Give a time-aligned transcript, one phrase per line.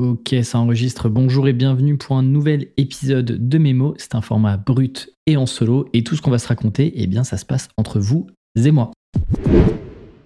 [0.00, 1.10] Ok, ça enregistre.
[1.10, 3.92] Bonjour et bienvenue pour un nouvel épisode de Mémo.
[3.98, 5.90] C'est un format brut et en solo.
[5.92, 8.26] Et tout ce qu'on va se raconter, eh bien, ça se passe entre vous
[8.56, 8.92] et moi.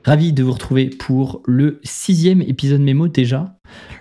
[0.04, 3.56] Ravi de vous retrouver pour le sixième épisode Mémo déjà.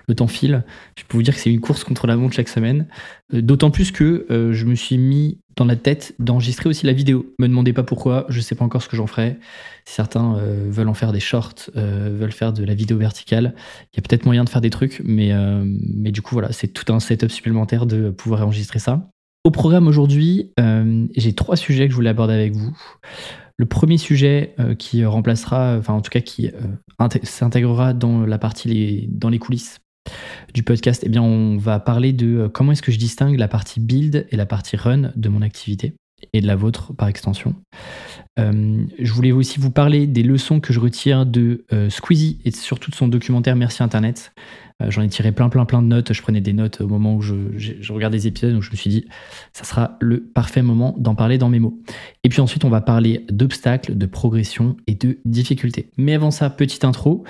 [0.09, 0.65] Le temps file.
[0.97, 2.87] Je peux vous dire que c'est une course contre la montre chaque semaine.
[3.33, 6.91] Euh, d'autant plus que euh, je me suis mis dans la tête d'enregistrer aussi la
[6.91, 7.33] vidéo.
[7.39, 9.37] Me demandez pas pourquoi, je sais pas encore ce que j'en ferai.
[9.85, 13.55] Certains euh, veulent en faire des shorts, veulent faire de la vidéo verticale.
[13.93, 15.31] Il y a peut-être moyen de faire des trucs, mais,
[15.63, 19.09] mais du coup voilà, c'est tout un setup supplémentaire de pouvoir enregistrer ça.
[19.43, 20.51] Au programme aujourd'hui,
[21.15, 22.75] j'ai trois sujets que je voulais aborder avec vous.
[23.57, 28.39] Le premier sujet euh, qui remplacera, enfin en tout cas qui euh, s'intégrera dans la
[28.39, 29.79] partie les, dans les coulisses
[30.53, 33.47] du podcast, eh bien on va parler de euh, comment est-ce que je distingue la
[33.47, 35.93] partie build et la partie run de mon activité
[36.33, 37.53] et de la vôtre par extension.
[38.37, 42.95] je voulais aussi vous parler des leçons que je retire de Squeezie et surtout de
[42.95, 44.31] son documentaire Merci Internet.
[44.83, 46.13] Euh, j'en ai tiré plein, plein, plein de notes.
[46.13, 47.35] Je prenais des notes au moment où je,
[47.91, 49.05] regardais les épisodes, donc je me suis dit,
[49.53, 51.79] ça sera le parfait moment d'en parler dans mes mots.
[52.23, 55.89] Et puis ensuite, on va parler d'obstacles, de progression et de difficultés.
[55.97, 57.23] Mais avant ça, petite intro.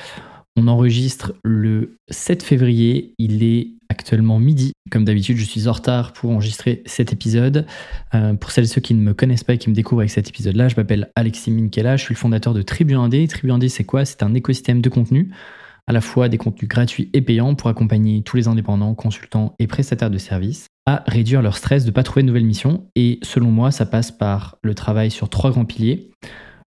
[0.55, 4.73] On enregistre le 7 février, il est actuellement midi.
[4.91, 7.65] Comme d'habitude, je suis en retard pour enregistrer cet épisode.
[8.13, 10.11] Euh, pour celles et ceux qui ne me connaissent pas et qui me découvrent avec
[10.11, 13.27] cet épisode-là, je m'appelle Alexis Minkela, je suis le fondateur de Tribu 1D.
[13.27, 14.05] Tribu 1D, c'est quoi?
[14.05, 15.31] C'est un écosystème de contenu
[15.87, 19.67] à la fois des contenus gratuits et payants pour accompagner tous les indépendants, consultants et
[19.67, 22.89] prestataires de services à réduire leur stress de ne pas trouver de nouvelles missions.
[22.95, 26.11] Et selon moi, ça passe par le travail sur trois grands piliers.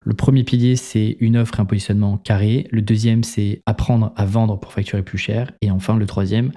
[0.07, 2.67] Le premier pilier, c'est une offre et un positionnement carré.
[2.69, 5.51] Le deuxième, c'est apprendre à vendre pour facturer plus cher.
[5.63, 6.51] Et enfin, le troisième,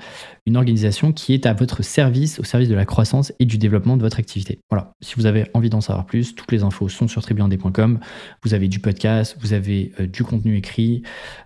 [0.44, 3.96] une organisation qui est à votre service, au service de la croissance et du développement
[3.96, 4.60] de votre activité.
[4.68, 4.92] Voilà.
[5.00, 8.00] Si vous avez envie d'en savoir plus, toutes les infos sont sur tribuandé.com.
[8.44, 11.02] Vous avez du podcast, vous avez euh, du contenu écrit,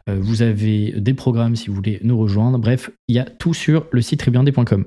[0.09, 2.59] euh, vous avez des programmes si vous voulez nous rejoindre.
[2.59, 4.87] Bref, il y a tout sur le site tribuandé.com.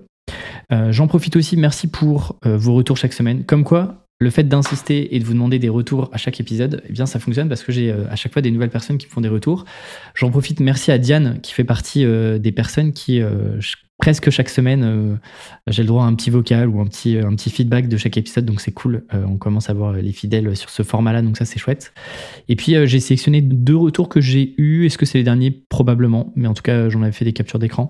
[0.73, 3.45] Euh, j'en profite aussi, merci pour vos retours chaque semaine.
[3.45, 6.93] Comme quoi, le fait d'insister et de vous demander des retours à chaque épisode, eh
[6.93, 9.11] bien ça fonctionne parce que j'ai euh, à chaque fois des nouvelles personnes qui me
[9.11, 9.65] font des retours.
[10.13, 13.59] J'en profite, merci à Diane qui fait partie euh, des personnes qui euh,
[13.97, 15.17] presque chaque semaine
[15.67, 18.17] j'ai le droit à un petit vocal ou un petit un petit feedback de chaque
[18.17, 19.05] épisode donc c'est cool.
[19.13, 21.93] on commence à voir les fidèles sur ce format-là donc ça c'est chouette.
[22.49, 24.85] Et puis j'ai sélectionné deux retours que j'ai eus.
[24.85, 25.63] Est-ce que c'est les derniers?
[25.69, 27.89] Probablement, mais en tout cas j'en avais fait des captures d'écran.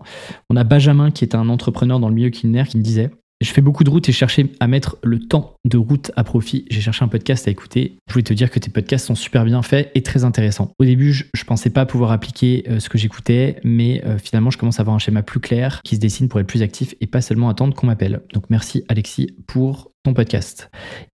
[0.51, 3.09] On a Benjamin qui est un entrepreneur dans le milieu culinaire qui me disait
[3.41, 6.65] je fais beaucoup de routes et cherchais à mettre le temps de route à profit.
[6.69, 7.97] J'ai cherché un podcast à écouter.
[8.07, 10.71] Je voulais te dire que tes podcasts sont super bien faits et très intéressants.
[10.79, 14.51] Au début, je, ne pensais pas pouvoir appliquer euh, ce que j'écoutais, mais euh, finalement,
[14.51, 16.95] je commence à avoir un schéma plus clair qui se dessine pour être plus actif
[17.01, 18.21] et pas seulement attendre qu'on m'appelle.
[18.33, 20.69] Donc merci Alexis pour ton podcast.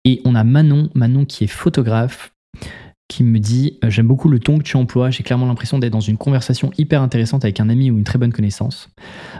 [0.05, 2.33] Et on a Manon, Manon qui est photographe
[3.10, 5.93] qui me dit euh, J'aime beaucoup le ton que tu emploies, j'ai clairement l'impression d'être
[5.93, 8.88] dans une conversation hyper intéressante avec un ami ou une très bonne connaissance.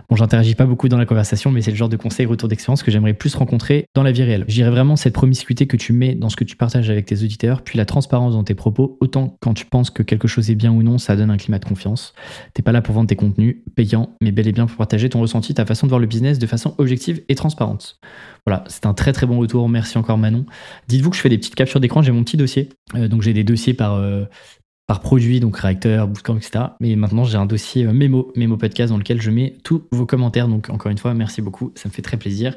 [0.08, 2.82] Bon, j'interagis pas beaucoup dans la conversation, mais c'est le genre de conseil retour d'expérience
[2.82, 4.44] que j'aimerais plus rencontrer dans la vie réelle.
[4.48, 7.62] J'irais vraiment cette promiscuité que tu mets dans ce que tu partages avec tes auditeurs,
[7.62, 10.72] puis la transparence dans tes propos, autant quand tu penses que quelque chose est bien
[10.72, 12.12] ou non, ça donne un climat de confiance.
[12.54, 15.20] T'es pas là pour vendre tes contenus payants, mais bel et bien pour partager ton
[15.20, 18.00] ressenti, ta façon de voir le business de façon objective et transparente.
[18.47, 19.69] Voilà, c'est un très très bon retour.
[19.69, 20.47] Merci encore Manon.
[20.89, 22.69] Dites-vous que je fais des petites captures d'écran, j'ai mon petit dossier.
[22.95, 24.25] Euh, donc j'ai des dossiers par, euh,
[24.87, 26.65] par produit, donc réacteur, bootcamp, etc.
[26.81, 30.06] Mais maintenant j'ai un dossier euh, mémo, mémo podcast dans lequel je mets tous vos
[30.06, 30.49] commentaires.
[30.49, 32.56] Donc encore une fois, merci beaucoup, ça me fait très plaisir.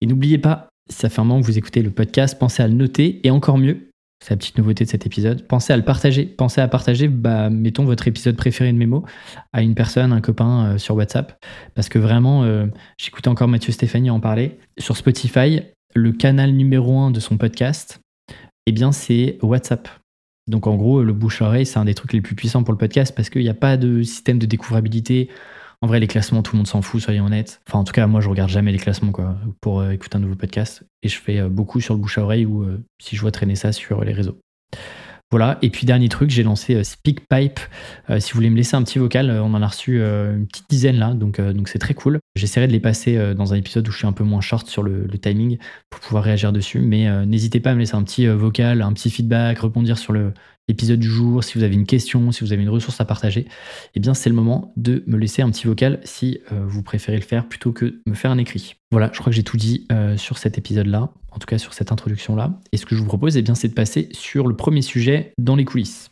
[0.00, 2.68] Et n'oubliez pas, si ça fait un moment que vous écoutez le podcast, pensez à
[2.68, 3.87] le noter et encore mieux,
[4.20, 5.46] c'est la petite nouveauté de cet épisode.
[5.46, 6.26] Pensez à le partager.
[6.26, 9.04] Pensez à partager, bah, mettons, votre épisode préféré de mémo
[9.52, 11.42] à une personne, un copain euh, sur WhatsApp.
[11.74, 14.58] Parce que vraiment, euh, j'écoutais encore Mathieu Stéphanie en parler.
[14.78, 15.60] Sur Spotify,
[15.94, 18.00] le canal numéro un de son podcast,
[18.66, 19.88] eh bien, c'est WhatsApp.
[20.48, 23.14] Donc, en gros, le bouche-oreille, c'est un des trucs les plus puissants pour le podcast
[23.14, 25.28] parce qu'il n'y a pas de système de découvrabilité
[25.80, 27.60] en vrai, les classements, tout le monde s'en fout, soyons honnêtes.
[27.68, 30.20] Enfin, en tout cas, moi, je regarde jamais les classements quoi, pour euh, écouter un
[30.20, 30.82] nouveau podcast.
[31.02, 33.30] Et je fais euh, beaucoup sur le bouche à oreille ou euh, si je vois
[33.30, 34.38] traîner ça sur les réseaux.
[35.30, 37.60] Voilà, et puis dernier truc, j'ai lancé SpeakPipe.
[38.18, 40.96] si vous voulez me laisser un petit vocal, on en a reçu une petite dizaine
[40.96, 42.18] là, donc c'est très cool.
[42.34, 44.82] J'essaierai de les passer dans un épisode où je suis un peu moins short sur
[44.82, 45.58] le, le timing
[45.90, 49.10] pour pouvoir réagir dessus, mais n'hésitez pas à me laisser un petit vocal, un petit
[49.10, 50.32] feedback, rebondir sur le,
[50.68, 53.46] épisode du jour, si vous avez une question, si vous avez une ressource à partager,
[53.94, 57.16] eh bien c'est le moment de me laisser un petit vocal si euh, vous préférez
[57.16, 58.76] le faire plutôt que me faire un écrit.
[58.90, 61.74] Voilà, je crois que j'ai tout dit euh, sur cet épisode-là, en tout cas sur
[61.74, 62.60] cette introduction-là.
[62.72, 65.32] Et ce que je vous propose, eh bien, c'est de passer sur le premier sujet
[65.38, 66.10] dans les coulisses.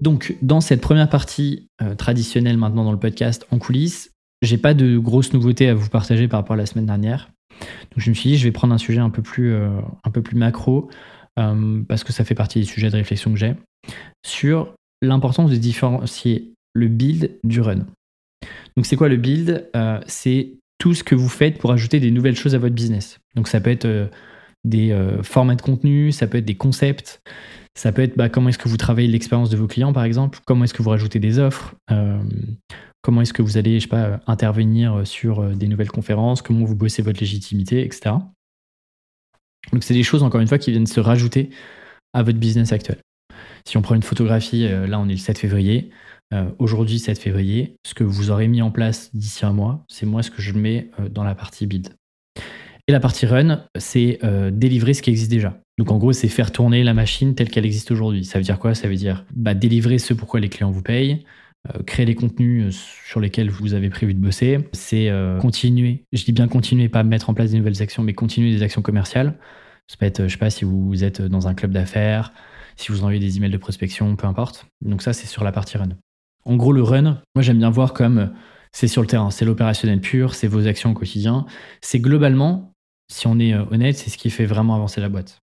[0.00, 4.13] Donc, dans cette première partie euh, traditionnelle maintenant dans le podcast en coulisses,
[4.44, 7.30] j'ai pas de grosses nouveautés à vous partager par rapport à la semaine dernière.
[7.60, 9.68] Donc je me suis dit, je vais prendre un sujet un peu plus, euh,
[10.04, 10.88] un peu plus macro,
[11.36, 13.54] parce que ça fait partie des sujets de réflexion que j'ai,
[14.24, 17.86] sur l'importance de différencier le build du run.
[18.76, 19.68] Donc c'est quoi le build?
[20.06, 23.18] C'est tout ce que vous faites pour ajouter des nouvelles choses à votre business.
[23.34, 24.10] Donc ça peut être
[24.64, 27.20] des formats de contenu, ça peut être des concepts,
[27.76, 30.38] ça peut être bah, comment est-ce que vous travaillez l'expérience de vos clients, par exemple,
[30.46, 32.22] comment est-ce que vous rajoutez des offres, euh,
[33.04, 36.64] comment est-ce que vous allez, je sais pas, intervenir sur euh, des nouvelles conférences, comment
[36.64, 38.16] vous bossez votre légitimité, etc.
[39.72, 41.50] Donc c'est des choses, encore une fois, qui viennent se rajouter
[42.14, 42.96] à votre business actuel.
[43.66, 45.90] Si on prend une photographie, euh, là on est le 7 février,
[46.58, 50.20] aujourd'hui 7 février, ce que vous aurez mis en place d'ici un mois, c'est moi
[50.24, 51.90] ce que je mets dans la partie build.
[52.88, 54.18] Et la partie run, c'est
[54.50, 55.56] délivrer ce qui existe déjà.
[55.78, 58.24] Donc en gros, c'est faire tourner la machine telle qu'elle existe aujourd'hui.
[58.24, 58.74] Ça veut dire quoi?
[58.74, 61.43] Ça veut dire bah, délivrer ce pourquoi les clients vous payent, euh,
[61.86, 64.68] créer les contenus euh, sur lesquels vous avez prévu de bosser.
[64.72, 68.12] C'est euh, continuer, je dis bien continuer, pas mettre en place des nouvelles actions, mais
[68.12, 69.38] continuer des actions commerciales.
[69.86, 72.32] Ça peut être, je sais pas, si vous êtes dans un club d'affaires,
[72.76, 74.66] si vous envoyez des emails de prospection, peu importe.
[74.82, 75.90] Donc ça, c'est sur la partie run.
[76.44, 78.32] En gros, le run, moi j'aime bien voir comme
[78.72, 81.46] c'est sur le terrain, c'est l'opérationnel pur, c'est vos actions au quotidien.
[81.80, 82.72] C'est globalement,
[83.10, 85.38] si on est honnête, c'est ce qui fait vraiment avancer la boîte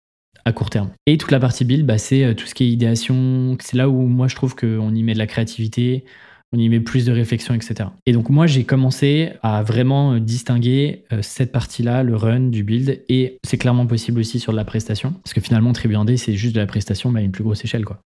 [0.51, 0.89] court terme.
[1.05, 3.57] Et toute la partie build, bah, c'est euh, tout ce qui est idéation.
[3.59, 6.05] C'est là où moi je trouve qu'on y met de la créativité,
[6.51, 7.89] on y met plus de réflexion, etc.
[8.05, 12.63] Et donc moi j'ai commencé à vraiment euh, distinguer euh, cette partie-là, le run du
[12.63, 16.33] build, et c'est clairement possible aussi sur de la prestation, parce que finalement Tribu c'est
[16.33, 17.85] juste de la prestation, mais à une plus grosse échelle.
[17.85, 18.01] Quoi.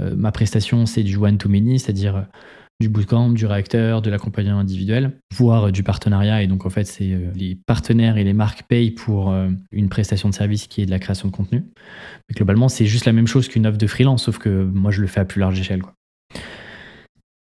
[0.00, 2.26] ma prestation c'est du one-to-many, c'est-à-dire
[2.80, 6.42] du bootcamp, du réacteur, de l'accompagnement individuel, voire du partenariat.
[6.42, 9.88] Et donc, en fait, c'est euh, les partenaires et les marques payent pour euh, une
[9.88, 11.64] prestation de service qui est de la création de contenu.
[12.28, 15.00] Mais globalement, c'est juste la même chose qu'une offre de freelance, sauf que moi, je
[15.00, 15.82] le fais à plus large échelle.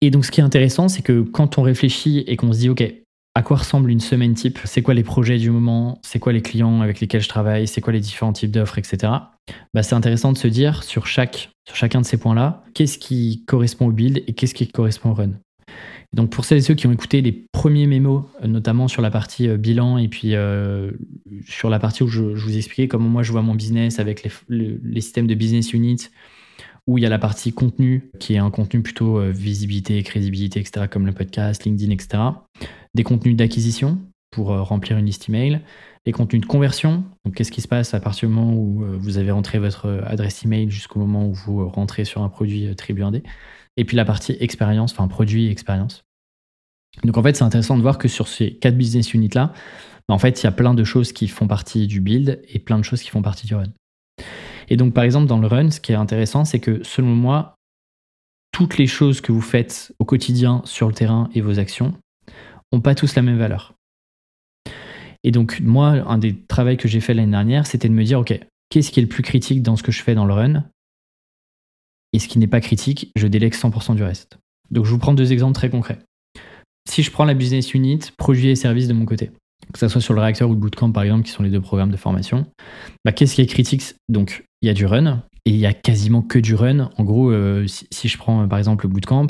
[0.02, 2.70] Et donc, ce qui est intéressant, c'est que quand on réfléchit et qu'on se dit,
[2.70, 2.84] OK,
[3.36, 4.60] à quoi ressemble une semaine type?
[4.64, 6.00] C'est quoi les projets du moment?
[6.04, 7.68] C'est quoi les clients avec lesquels je travaille?
[7.68, 9.14] C'est quoi les différents types d'offres, etc.
[9.74, 13.92] Bah, c'est intéressant de se dire sur, chacun de ces points-là, qu'est-ce qui correspond au
[13.92, 15.32] build et qu'est-ce qui correspond au run.
[16.14, 19.12] Donc pour celles et ceux qui ont écouté les premiers mémos, euh, notamment sur la
[19.12, 20.92] partie euh, bilan et puis euh,
[21.46, 25.02] sur la partie où je, vous expliquais comment moi je vois mon business avec les,
[25.02, 26.08] systèmes de business units,
[26.88, 30.86] où il y a la partie contenu, qui est un contenu plutôt visibilité, crédibilité, etc.,
[30.90, 32.20] comme le podcast, LinkedIn, etc
[32.98, 34.00] des contenus d'acquisition
[34.32, 35.62] pour remplir une liste email,
[36.08, 37.04] les contenus de conversion.
[37.26, 39.88] Donc, qu'est-ce qui se passe à partir du moment où euh, vous avez rentré votre
[39.88, 43.24] euh, adresse email jusqu'au moment où vous rentrez sur un produit Tribu 1D.
[43.76, 46.06] Et puis la partie expérience, enfin produit expérience.
[47.04, 49.52] Donc, en fait, c'est intéressant de voir que sur ces quatre business units-là,
[50.08, 52.60] bah, en fait, il y a plein de choses qui font partie du build et
[52.60, 53.74] plein de choses qui font partie du run.
[54.70, 57.56] Et donc, par exemple, dans le run, ce qui est intéressant, c'est que selon moi,
[58.54, 61.94] toutes les choses que vous faites au quotidien sur le terrain et vos actions,
[62.72, 63.77] ont pas tous la même valeur.
[65.28, 68.22] Et donc, moi, un des travaux que j'ai fait l'année dernière, c'était de me dire,
[68.22, 68.40] OK,
[68.70, 70.64] qu'est-ce qui est le plus critique dans ce que je fais dans le run?
[72.14, 74.38] Et ce qui n'est pas critique, je délègue 100% du reste.
[74.72, 76.00] Donc, je vous prends deux exemples très concrets.
[76.88, 79.32] Si je prends la business unit, produits et services de mon côté,
[79.74, 81.60] que ce soit sur le réacteur ou le bootcamp, par exemple, qui sont les deux
[81.60, 82.46] programmes de formation,
[83.04, 83.96] bah, qu'est-ce qui est critique?
[84.08, 86.90] Donc, il y a du run, et il y a quasiment que du run.
[86.98, 89.28] En gros, euh, si, je prends par exemple le bootcamp,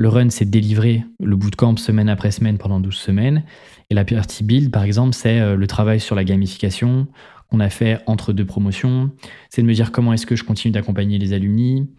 [0.00, 3.44] le run, c'est délivrer le bootcamp semaine après semaine pendant 12 semaines.
[3.90, 7.06] Et la partie build, par exemple, c'est euh, le travail sur la gamification
[7.50, 9.10] qu'on a fait entre deux promotions.
[9.50, 11.90] C'est de me dire comment est-ce que je continue d'accompagner les alumni.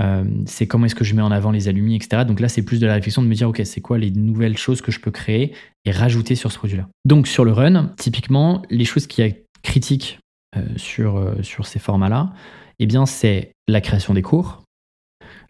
[0.00, 2.24] Euh, c'est comment est-ce que je mets en avant les alumni, etc.
[2.26, 4.56] Donc là, c'est plus de la réflexion de me dire, OK, c'est quoi les nouvelles
[4.56, 6.88] choses que je peux créer et rajouter sur ce produit-là.
[7.04, 10.18] Donc sur le run, typiquement, les choses qui sont critiques
[10.56, 12.32] euh, sur, sur ces formats-là,
[12.78, 14.62] eh bien, c'est la création des cours,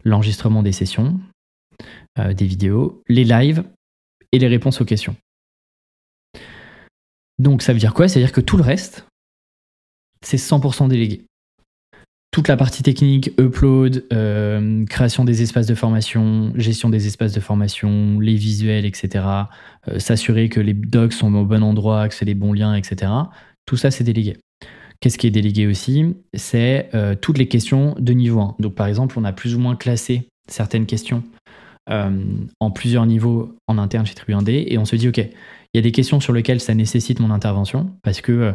[0.03, 1.21] l'enregistrement des sessions,
[2.19, 3.63] euh, des vidéos, les lives
[4.31, 5.15] et les réponses aux questions.
[7.39, 8.07] Donc ça veut dire quoi?
[8.07, 9.05] Ça veut dire que tout le reste,
[10.21, 11.25] c'est 100% délégué.
[12.31, 17.41] Toute la partie technique, upload, euh, création des espaces de formation, gestion des espaces de
[17.41, 19.25] formation, les visuels, etc.
[19.87, 23.11] Euh, s'assurer que les docs sont au bon endroit, que c'est les bons liens, etc.
[23.65, 24.37] Tout ça, c'est délégué.
[25.01, 26.15] Qu'est-ce qui est délégué aussi?
[26.35, 28.55] C'est toutes les questions de niveau 1.
[28.59, 31.23] Donc par exemple, on a plus ou moins classé certaines questions
[31.87, 35.17] en plusieurs niveaux en interne chez Tribu 1D et on se dit, OK,
[35.73, 38.51] il y a des questions sur lesquelles ça nécessite mon intervention parce que euh,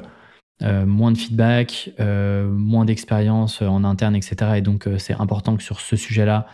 [0.63, 4.53] euh, moins de feedback, moins d'expérience en interne, etc.
[4.57, 6.47] Et donc, c'est important que sur ce sujet-là,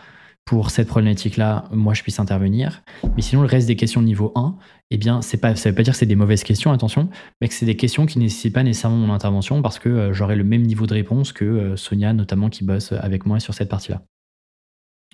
[0.45, 2.81] pour cette problématique-là, moi, je puisse intervenir.
[3.15, 4.57] Mais sinon, le reste des questions de niveau 1,
[4.91, 7.07] eh bien, c'est pas, ça ne veut pas dire que c'est des mauvaises questions, attention,
[7.39, 10.35] mais que c'est des questions qui ne nécessitent pas nécessairement mon intervention parce que j'aurai
[10.35, 14.01] le même niveau de réponse que Sonia, notamment, qui bosse avec moi sur cette partie-là.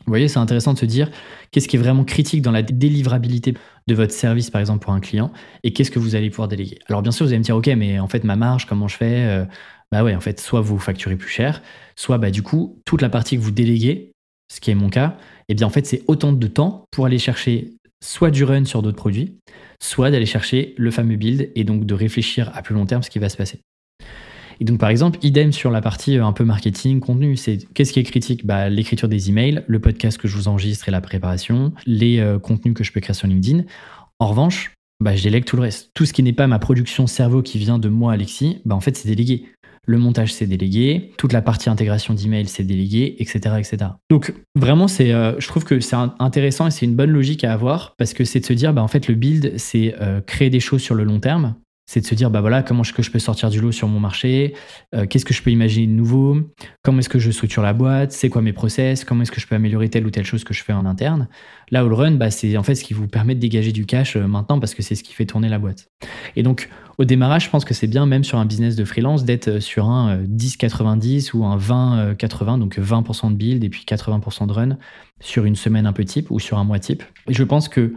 [0.06, 1.10] Vous voyez, c'est intéressant de se dire
[1.52, 3.54] qu'est-ce qui est vraiment critique dans la délivrabilité
[3.88, 5.32] de votre service, par exemple, pour un client,
[5.64, 6.80] et qu'est-ce que vous allez pouvoir déléguer.
[6.88, 8.96] Alors, bien sûr, vous allez me dire, OK, mais en fait, ma marge, comment je
[8.96, 9.46] fais euh,
[9.92, 11.62] bah ouais, en fait, soit vous facturez plus cher,
[11.96, 14.12] soit bah du coup, toute la partie que vous déléguez,
[14.52, 17.20] ce qui est mon cas, eh bien en fait, c'est autant de temps pour aller
[17.20, 19.40] chercher soit du run sur d'autres produits,
[19.82, 23.10] soit d'aller chercher le fameux build et donc de réfléchir à plus long terme ce
[23.10, 23.62] qui va se passer.
[24.60, 27.36] Et donc, par exemple, idem sur la partie euh, un peu marketing, contenu.
[27.38, 28.46] C'est qu'est-ce qui est critique?
[28.46, 32.40] Bah, L'écriture des emails, le podcast que je vous enregistre et la préparation, les euh,
[32.40, 33.64] contenus que je peux créer sur LinkedIn.
[34.20, 35.92] En revanche, bah, je délègue tout le reste.
[35.94, 38.82] Tout ce qui n'est pas ma production cerveau qui vient de moi, Alexis, bah, en
[38.82, 39.46] fait, c'est délégué.
[39.86, 41.14] Le montage, c'est délégué.
[41.18, 43.78] Toute la partie intégration d'email, c'est délégué, etc., etc.
[44.12, 47.54] Donc, vraiment, c'est, euh, je trouve que c'est intéressant et c'est une bonne logique à
[47.54, 49.96] avoir parce que c'est de se dire, bah, en fait, le build, c'est
[50.28, 51.56] créer des choses sur le long terme
[51.90, 53.88] c'est de se dire bah voilà comment est-ce que je peux sortir du lot sur
[53.88, 54.54] mon marché,
[54.94, 56.38] euh, qu'est-ce que je peux imaginer de nouveau,
[56.84, 59.48] comment est-ce que je structure la boîte, c'est quoi mes process, comment est-ce que je
[59.48, 61.28] peux améliorer telle ou telle chose que je fais en interne?
[61.72, 64.16] Là le run, bah, c'est en fait ce qui vous permet de dégager du cash
[64.16, 65.88] euh, maintenant parce que c'est ce qui fait tourner la boîte.
[66.36, 66.70] Et donc
[67.00, 69.60] au démarrage, je pense que c'est bien même sur un business de freelance d'être euh,
[69.60, 74.78] sur un 10-90 ou un 20-80, donc 20% de build et puis 80% de run
[75.22, 77.02] sur une semaine un peu type ou sur un mois type.
[77.28, 77.96] Et je pense que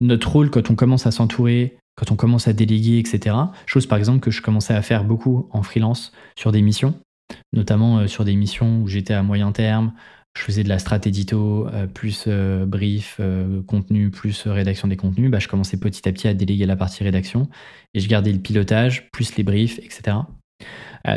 [0.00, 3.34] notre rôle quand on commence à s'entourer quand on commence à déléguer, etc.
[3.66, 6.94] Chose par exemple que je commençais à faire beaucoup en freelance sur des missions,
[7.52, 9.92] notamment euh, sur des missions où j'étais à moyen terme,
[10.36, 13.20] je faisais de la strat édito, euh, plus euh, brief,
[13.66, 17.02] contenu, plus rédaction des contenus, bah, je commençais petit à petit à déléguer la partie
[17.02, 17.48] rédaction
[17.94, 20.18] et je gardais le pilotage, plus les briefs, etc.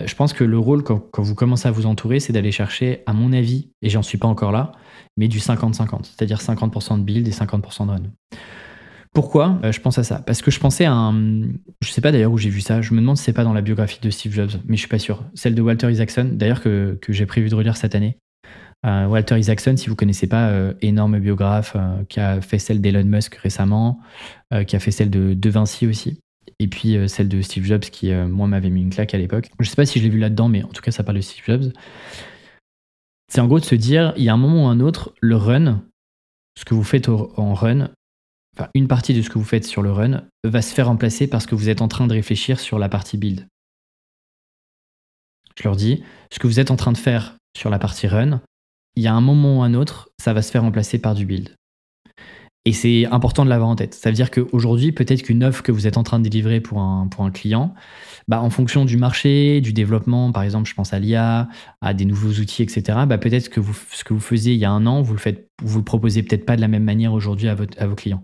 [0.06, 3.04] je pense que le rôle quand, quand vous commencez à vous entourer, c'est d'aller chercher,
[3.06, 4.72] à mon avis, et j'en suis pas encore là,
[5.18, 8.04] mais du 50-50, c'est-à-dire 50% de build et 50% de run.
[9.14, 9.60] Pourquoi?
[9.64, 11.42] Euh, je pense à ça Parce que je pensais à un.
[11.82, 12.82] Je sais pas d'ailleurs où j'ai vu ça.
[12.82, 14.88] Je me demande si c'est pas dans la biographie de Steve Jobs, mais je suis
[14.88, 15.24] pas sûr.
[15.34, 18.18] Celle de Walter Isaacson, d'ailleurs, que, que j'ai prévu de relire cette année.
[18.86, 21.76] Euh, Walter Isaacson, si vous connaissez pas, euh, énorme biographe,
[22.08, 24.00] qui a fait celle d'Elon Musk récemment,
[24.68, 26.20] qui a fait celle de, de Vinci aussi.
[26.60, 29.50] Et puis celle de Steve Jobs, qui, moi, m'avait mis une claque à l'époque.
[29.60, 31.22] Je sais pas si je l'ai vu là-dedans, mais en tout cas, ça parle de
[31.22, 31.74] Steve Jobs.
[33.28, 35.36] C'est en gros de se dire, il y a un moment ou un autre, le
[35.36, 35.82] run,
[36.58, 37.90] ce que vous faites en run,
[38.74, 41.46] une partie de ce que vous faites sur le run va se faire remplacer parce
[41.46, 43.48] que vous êtes en train de réfléchir sur la partie build.
[45.58, 48.42] Je leur dis, ce que vous êtes en train de faire sur la partie run,
[48.96, 51.26] il y a un moment ou un autre, ça va se faire remplacer par du
[51.26, 51.56] build.
[52.70, 53.96] Et c'est important de l'avoir en tête.
[53.96, 56.82] Ça veut dire qu'aujourd'hui, peut-être qu'une offre que vous êtes en train de délivrer pour
[56.82, 57.74] un, pour un client,
[58.28, 61.48] bah, en fonction du marché, du développement, par exemple, je pense à l'IA,
[61.82, 64.66] à des nouveaux outils, etc., bah, peut-être que vous, ce que vous faisiez il y
[64.66, 67.12] a un an, vous le, faites, vous le proposez peut-être pas de la même manière
[67.12, 68.24] aujourd'hui à, à vos clients.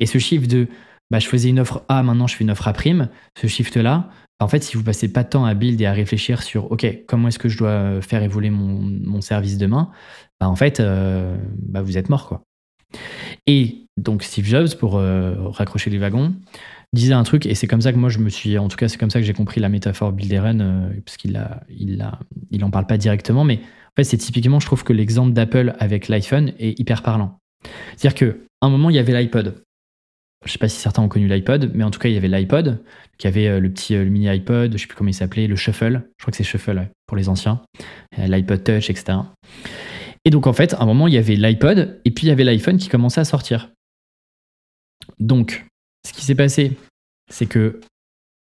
[0.00, 0.68] Et ce chiffre de
[1.10, 4.08] bah, je faisais une offre A, maintenant je fais une offre A prime, ce shift-là,
[4.40, 6.86] en fait, si vous passez pas de temps à build et à réfléchir sur OK,
[7.06, 9.90] comment est-ce que je dois faire évoluer mon, mon service demain,
[10.40, 12.26] bah, en fait, euh, bah, vous êtes mort.
[12.26, 12.42] quoi.
[13.46, 16.34] Et donc Steve Jobs, pour euh, raccrocher les wagons,
[16.92, 18.88] disait un truc, et c'est comme ça que moi je me suis, en tout cas
[18.88, 22.00] c'est comme ça que j'ai compris la métaphore Build Run, euh, parce qu'il a, il
[22.00, 22.18] a,
[22.70, 26.52] parle pas directement, mais en fait c'est typiquement, je trouve que l'exemple d'Apple avec l'iPhone
[26.58, 27.38] est hyper parlant.
[27.96, 29.62] C'est-à-dire qu'à un moment il y avait l'iPod.
[30.44, 32.28] Je sais pas si certains ont connu l'iPod, mais en tout cas il y avait
[32.28, 32.82] l'iPod,
[33.18, 35.56] qui avait euh, le petit le mini iPod, je sais plus comment il s'appelait, le
[35.56, 37.60] Shuffle, je crois que c'est Shuffle pour les anciens,
[38.16, 39.18] l'iPod Touch, etc.
[40.24, 42.32] Et donc en fait, à un moment, il y avait l'iPod et puis il y
[42.32, 43.70] avait l'iPhone qui commençait à sortir.
[45.18, 45.64] Donc,
[46.06, 46.72] ce qui s'est passé,
[47.30, 47.80] c'est que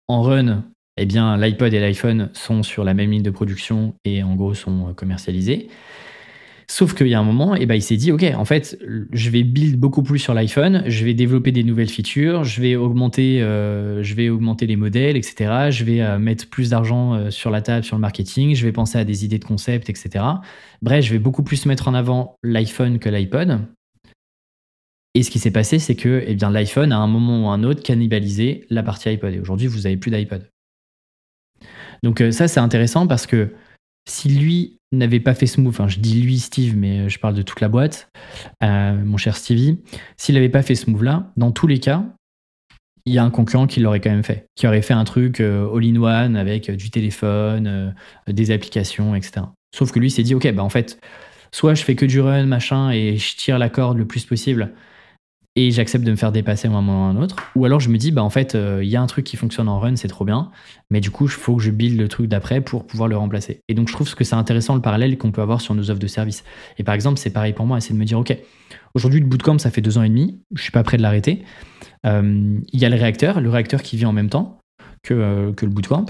[0.08, 0.64] en run,
[0.96, 4.54] eh bien, l'iPod et l'iPhone sont sur la même ligne de production et en gros
[4.54, 5.68] sont commercialisés.
[6.70, 8.78] Sauf qu'il y a un moment, eh ben, il s'est dit, OK, en fait,
[9.10, 12.76] je vais build beaucoup plus sur l'iPhone, je vais développer des nouvelles features, je vais
[12.76, 15.70] augmenter, euh, je vais augmenter les modèles, etc.
[15.70, 18.70] Je vais euh, mettre plus d'argent euh, sur la table, sur le marketing, je vais
[18.70, 20.24] penser à des idées de concept, etc.
[20.80, 23.66] Bref, je vais beaucoup plus mettre en avant l'iPhone que l'iPod.
[25.14, 27.64] Et ce qui s'est passé, c'est que eh bien, l'iPhone, à un moment ou un
[27.64, 29.34] autre, cannibalisé la partie iPod.
[29.34, 30.48] Et aujourd'hui, vous n'avez plus d'iPod.
[32.02, 33.52] Donc ça, c'est intéressant parce que
[34.08, 37.34] si lui n'avait pas fait ce move, enfin je dis lui Steve, mais je parle
[37.34, 38.08] de toute la boîte,
[38.62, 39.78] euh, mon cher Stevie,
[40.16, 42.04] s'il n'avait pas fait ce move-là, dans tous les cas,
[43.06, 45.40] il y a un concurrent qui l'aurait quand même fait, qui aurait fait un truc
[45.40, 47.90] euh, all-in-one avec du téléphone, euh,
[48.26, 49.46] des applications, etc.
[49.74, 50.98] Sauf que lui s'est dit, ok, bah en fait,
[51.52, 54.72] soit je fais que du run, machin, et je tire la corde le plus possible,
[55.66, 57.36] et j'accepte de me faire dépasser à un moment ou à un autre.
[57.56, 59.68] Ou alors je me dis, bah en fait, il y a un truc qui fonctionne
[59.68, 60.50] en run, c'est trop bien,
[60.90, 63.60] mais du coup, il faut que je build le truc d'après pour pouvoir le remplacer.
[63.68, 66.00] Et donc, je trouve que c'est intéressant le parallèle qu'on peut avoir sur nos offres
[66.00, 66.44] de service.
[66.78, 68.36] Et par exemple, c'est pareil pour moi, c'est de me dire, OK,
[68.94, 71.44] aujourd'hui, le bootcamp, ça fait deux ans et demi, je suis pas prêt de l'arrêter.
[72.06, 74.58] Euh, il y a le réacteur, le réacteur qui vit en même temps
[75.02, 76.06] que, euh, que le bootcamp.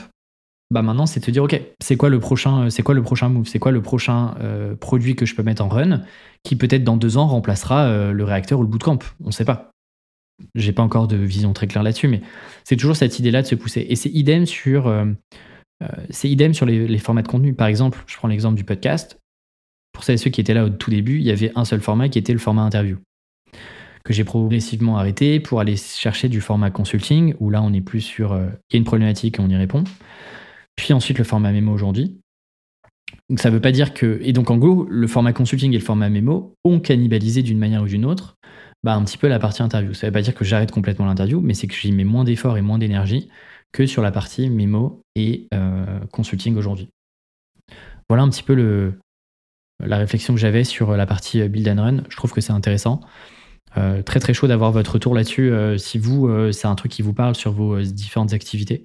[0.73, 3.29] Bah maintenant, c'est de te dire, OK, c'est quoi le prochain, c'est quoi le prochain
[3.29, 6.03] move, c'est quoi le prochain euh, produit que je peux mettre en run
[6.45, 9.01] qui peut-être dans deux ans remplacera le réacteur ou le bootcamp?
[9.23, 9.71] On ne sait pas
[10.55, 12.21] j'ai pas encore de vision très claire là-dessus, mais
[12.65, 13.87] c'est toujours cette idée-là de se pousser.
[13.89, 15.05] Et c'est idem sur, euh,
[16.11, 17.55] c'est idem sur les, formats de contenu.
[17.55, 19.19] Par exemple, je prends l'exemple du podcast.
[19.93, 21.81] Pour celles et ceux qui étaient là au tout début, il y avait un seul
[21.81, 22.99] format qui était le format interview,
[24.05, 28.01] que j'ai progressivement arrêté pour aller chercher du format consulting, où là on est plus
[28.01, 29.83] sur il y a une problématique et on y répond.
[30.77, 32.21] Puis ensuite le format mémo aujourd'hui.
[33.29, 34.21] Donc ça veut pas dire que.
[34.23, 37.83] Et donc en gros, le format consulting et le format mémo ont cannibalisé d'une manière
[37.83, 38.37] ou d'une autre
[38.83, 39.95] bah, un petit peu la partie interview.
[39.95, 42.25] Ça ne veut pas dire que j'arrête complètement l'interview, mais c'est que j'y mets moins
[42.25, 43.29] d'efforts et moins d'énergie
[43.73, 46.89] que sur la partie mémo et euh, consulting aujourd'hui.
[48.09, 48.99] Voilà un petit peu le,
[49.79, 52.03] la réflexion que j'avais sur la partie build and run.
[52.09, 53.01] Je trouve que c'est intéressant.
[53.77, 55.53] Euh, très très chaud d'avoir votre retour là-dessus.
[55.53, 58.85] Euh, si vous, c'est un truc qui vous parle sur vos différentes activités.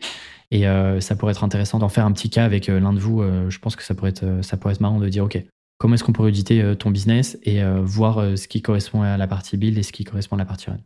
[0.51, 0.65] Et
[1.00, 3.24] ça pourrait être intéressant d'en faire un petit cas avec l'un de vous.
[3.50, 5.44] je pense que ça pourrait, être, ça pourrait être marrant de dire, OK,
[5.77, 9.01] comment est-ce qu'on pourrait auditer euh, ton business et euh, voir euh, ce qui correspond
[9.01, 10.80] à la partie build et ce qui correspond à la partie run.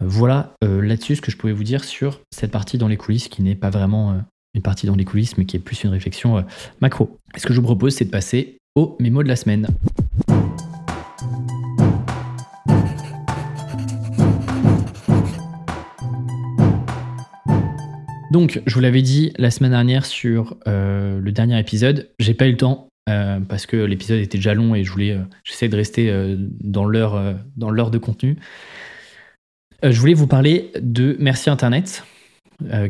[0.00, 3.42] Voilà là-dessus ce que je pouvais vous dire sur cette partie dans les coulisses qui
[3.42, 6.44] n'est pas vraiment une partie dans les coulisses mais qui est plus une réflexion
[6.82, 7.16] macro.
[7.34, 9.66] Ce que je vous propose c'est de passer au mémo de la semaine.
[18.32, 22.52] Donc, je vous l'avais dit la semaine dernière sur le dernier épisode, j'ai pas eu
[22.52, 25.76] le temps euh, parce que l'épisode était déjà long et je voulais, euh, j'essaie de
[25.76, 28.36] rester euh, dans l'heure, de contenu.
[29.82, 32.04] je voulais vous parler de Merci Internet,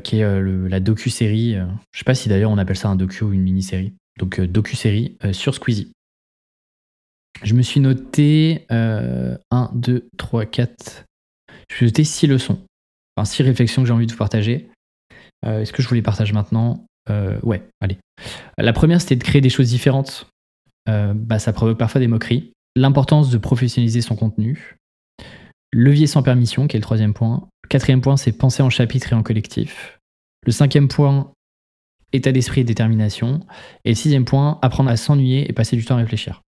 [0.04, 1.54] qui est la docu-série.
[1.54, 3.92] je ne sais pas si d'ailleurs on appelle ça un docu ou une mini-série.
[4.18, 5.92] Donc docu-série sur Squeezie.
[7.42, 9.38] Je me suis noté 1,
[9.74, 11.04] 2, 3, 4.
[11.68, 12.60] Je me suis noté 6 leçons.
[13.16, 14.70] Enfin, 6 réflexions que j'ai envie de vous partager.
[15.44, 17.98] Est-ce que je vous les partage maintenant euh, ouais, allez.
[18.58, 20.28] La première, c'était de créer des choses différentes.
[20.88, 22.52] Euh, bah, ça provoque parfois des moqueries.
[22.74, 24.76] L'importance de professionnaliser son contenu.
[25.72, 27.48] Levier sans permission, qui est le troisième point.
[27.64, 29.98] Le quatrième point, c'est penser en chapitre et en collectif.
[30.44, 31.32] Le cinquième point,
[32.12, 33.40] état d'esprit et détermination.
[33.84, 36.42] Et le sixième point, apprendre à s'ennuyer et passer du temps à réfléchir.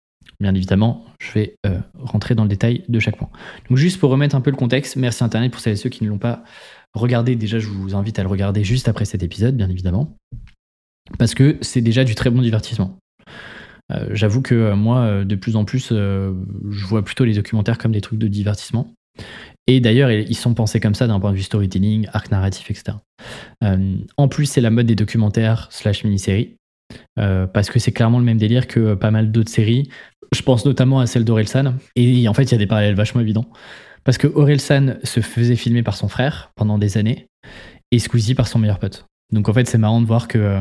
[0.40, 3.30] Bien évidemment, je vais euh, rentrer dans le détail de chaque point.
[3.68, 6.02] Donc juste pour remettre un peu le contexte, merci Internet pour celles et ceux qui
[6.02, 6.42] ne l'ont pas
[6.94, 10.16] regardez, déjà, je vous invite à le regarder juste après cet épisode, bien évidemment,
[11.18, 12.98] parce que c'est déjà du très bon divertissement.
[13.92, 17.78] Euh, j'avoue que euh, moi, euh, de plus en plus, je vois plutôt les documentaires
[17.78, 18.92] comme des trucs de divertissement.
[19.66, 22.98] Et d'ailleurs, ils sont pensés comme ça d'un point de vue storytelling, arc narratif, etc.
[23.62, 26.56] en plus, c'est la mode des documentaires slash mini-séries,
[27.16, 29.88] parce que c'est clairement le même délire que pas mal d'autres séries.
[30.34, 33.22] Je pense notamment à celle d'Orelsan, et en fait, il y a des parallèles vachement
[33.22, 33.46] évidents.
[34.04, 37.26] Parce que Orelsan se faisait filmer par son frère pendant des années
[37.90, 39.06] et Squeezie par son meilleur pote.
[39.32, 40.60] Donc en fait, c'est marrant de voir qu'il euh,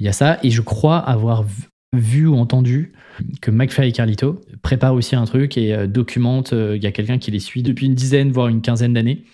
[0.00, 0.38] y a ça.
[0.42, 1.44] Et je crois avoir
[1.96, 2.92] vu ou entendu
[3.40, 6.52] que McFly et Carlito préparent aussi un truc et euh, documentent.
[6.52, 9.24] Euh, il y a quelqu'un qui les suit depuis une dizaine, voire une quinzaine d'années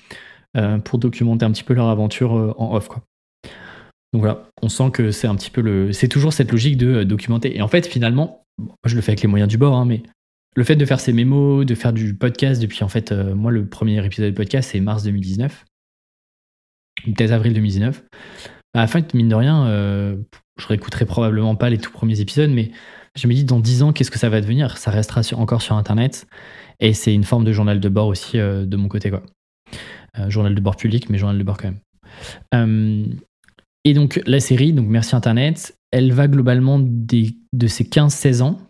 [0.85, 2.89] pour documenter un petit peu leur aventure en off.
[2.89, 3.05] Quoi.
[4.13, 5.93] Donc voilà, on sent que c'est un petit peu le.
[5.93, 7.57] C'est toujours cette logique de documenter.
[7.57, 8.43] Et en fait, finalement,
[8.85, 10.03] je le fais avec les moyens du bord, hein, mais
[10.57, 13.51] le fait de faire ces mémos, de faire du podcast depuis en fait, euh, moi
[13.51, 15.65] le premier épisode de podcast c'est mars 2019,
[17.05, 18.05] peut-être avril 2019.
[18.75, 20.17] À la fin, mine de rien, euh,
[20.59, 22.71] je réécouterai probablement pas les tout premiers épisodes, mais
[23.17, 24.79] je me dis dans 10 ans, qu'est-ce que ça va devenir?
[24.79, 26.29] Ça restera encore sur Internet
[26.79, 29.11] et c'est une forme de journal de bord aussi euh, de mon côté.
[29.11, 29.23] quoi.
[30.29, 31.73] journal de bord public, mais journal de bord quand
[32.53, 33.19] même.
[33.85, 38.70] et donc la série, donc Merci Internet, elle va globalement de ses 15-16 ans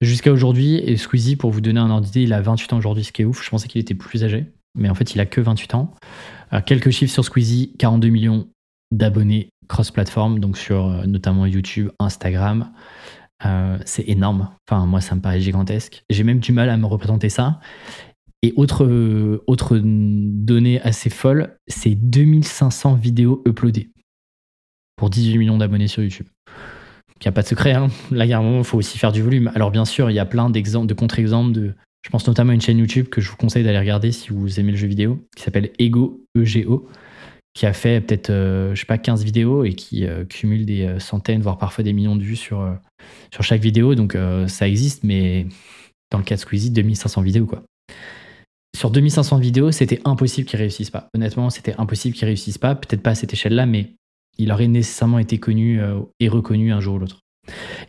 [0.00, 3.02] Jusqu'à aujourd'hui, et Squeezie, pour vous donner un ordre d'idée, il a 28 ans aujourd'hui,
[3.02, 3.44] ce qui est ouf.
[3.44, 5.94] Je pensais qu'il était plus âgé, mais en fait, il a que 28 ans.
[6.52, 8.48] Euh, quelques chiffres sur Squeezie 42 millions
[8.92, 12.70] d'abonnés cross-platform, donc sur euh, notamment YouTube, Instagram.
[13.44, 14.50] Euh, c'est énorme.
[14.68, 16.04] Enfin, moi, ça me paraît gigantesque.
[16.10, 17.60] J'ai même du mal à me représenter ça.
[18.42, 18.86] Et autre,
[19.48, 23.90] autre donnée assez folle, c'est 2500 vidéos uploadées
[24.94, 26.28] pour 18 millions d'abonnés sur YouTube.
[27.20, 27.72] Il n'y a pas de secret.
[27.72, 27.88] Hein.
[28.10, 29.50] Là, il y a un moment, il faut aussi faire du volume.
[29.54, 31.52] Alors, bien sûr, il y a plein d'exemples, de contre-exemples.
[31.52, 34.30] De, je pense notamment à une chaîne YouTube que je vous conseille d'aller regarder si
[34.30, 36.88] vous aimez le jeu vidéo, qui s'appelle Ego, EGO,
[37.54, 40.82] qui a fait peut-être, euh, je sais pas, 15 vidéos et qui euh, cumule des
[40.82, 42.78] euh, centaines, voire parfois des millions de vues sur,
[43.32, 43.96] sur chaque vidéo.
[43.96, 45.46] Donc, ça existe, mais
[46.10, 47.64] dans le cas de Squeezie, 2500 vidéos, quoi.
[48.76, 51.08] Sur 2500 vidéos, c'était impossible qu'ils réussissent pas.
[51.14, 52.76] Honnêtement, c'était impossible qu'ils réussissent pas.
[52.76, 53.94] Peut-être pas à cette échelle-là, mais
[54.38, 57.20] il aurait nécessairement été connu euh, et reconnu un jour ou l'autre.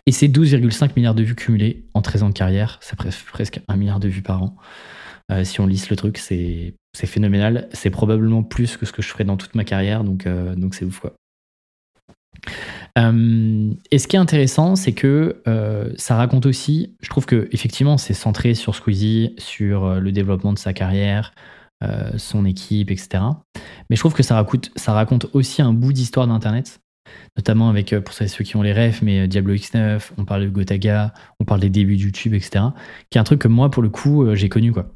[0.05, 3.75] Et c'est 12,5 milliards de vues cumulées en 13 ans de carrière, ça presque 1
[3.75, 4.55] milliard de vues par an.
[5.31, 7.67] Euh, si on lisse le truc, c'est phénoménal.
[7.71, 10.75] C'est probablement plus que ce que je ferais dans toute ma carrière, donc euh, donc
[10.75, 11.05] c'est ouf
[13.91, 15.41] et ce qui est intéressant, c'est que
[15.97, 20.59] ça raconte aussi, je trouve que effectivement, c'est centré sur Squeezie, sur le développement de
[20.59, 21.33] sa carrière,
[22.17, 23.23] son équipe, etc.
[23.89, 26.81] Mais je trouve que ça raconte, ça raconte aussi un bout d'histoire d'Internet.
[27.37, 31.13] notamment avec, pour ceux qui ont les refs, mais Diablo X9, on parle de Gotaga,
[31.39, 32.65] on parle des débuts de YouTube, etc.
[33.09, 34.91] Qui est un truc que moi, pour le coup, j'ai connu, quoi.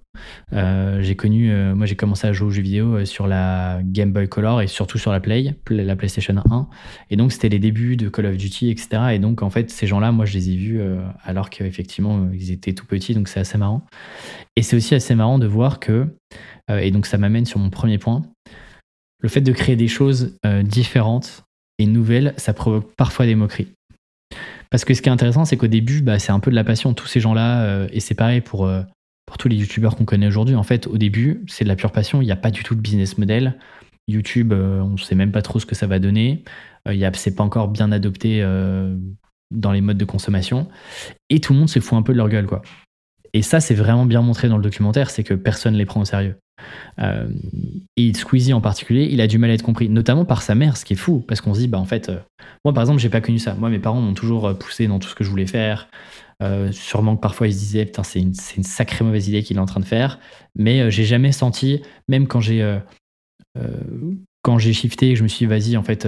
[0.53, 3.79] Euh, j'ai connu, euh, moi j'ai commencé à jouer aux jeux vidéo euh, sur la
[3.83, 6.67] Game Boy Color et surtout sur la Play, la PlayStation 1.
[7.09, 9.01] Et donc c'était les débuts de Call of Duty, etc.
[9.13, 10.81] Et donc en fait ces gens-là, moi je les ai vus
[11.23, 13.85] alors qu'effectivement ils étaient tout petits, donc c'est assez marrant.
[14.55, 16.07] Et c'est aussi assez marrant de voir que,
[16.69, 18.21] et donc ça m'amène sur mon premier point,
[19.19, 21.43] le fait de créer des choses différentes
[21.77, 23.67] et nouvelles, ça provoque parfois des moqueries.
[24.69, 26.63] Parce que ce qui est intéressant, c'est qu'au début, bah, c'est un peu de la
[26.63, 26.93] passion.
[26.93, 28.69] Tous ces gens-là, et c'est pareil pour
[29.25, 31.91] pour tous les youtubeurs qu'on connaît aujourd'hui, en fait, au début, c'est de la pure
[31.91, 32.21] passion.
[32.21, 33.57] Il n'y a pas du tout de business model.
[34.07, 36.43] YouTube, euh, on ne sait même pas trop ce que ça va donner.
[36.87, 38.95] Euh, c'est pas encore bien adopté euh,
[39.51, 40.67] dans les modes de consommation.
[41.29, 42.61] Et tout le monde se fout un peu de leur gueule, quoi.
[43.33, 46.01] Et ça, c'est vraiment bien montré dans le documentaire, c'est que personne ne les prend
[46.01, 46.35] au sérieux.
[46.97, 50.77] Et Squeezie en particulier, il a du mal à être compris, notamment par sa mère,
[50.77, 52.11] ce qui est fou, parce qu'on se dit, bah en fait,
[52.63, 53.53] moi par exemple, j'ai pas connu ça.
[53.55, 55.87] Moi, mes parents m'ont toujours poussé dans tout ce que je voulais faire.
[56.43, 59.61] Euh, sûrement que parfois ils se disaient putain c'est une, sacrée mauvaise idée qu'il est
[59.61, 60.19] en train de faire,
[60.55, 62.79] mais euh, j'ai jamais senti, même quand j'ai euh,
[64.41, 66.07] quand j'ai shifté, je me suis dit vas-y en fait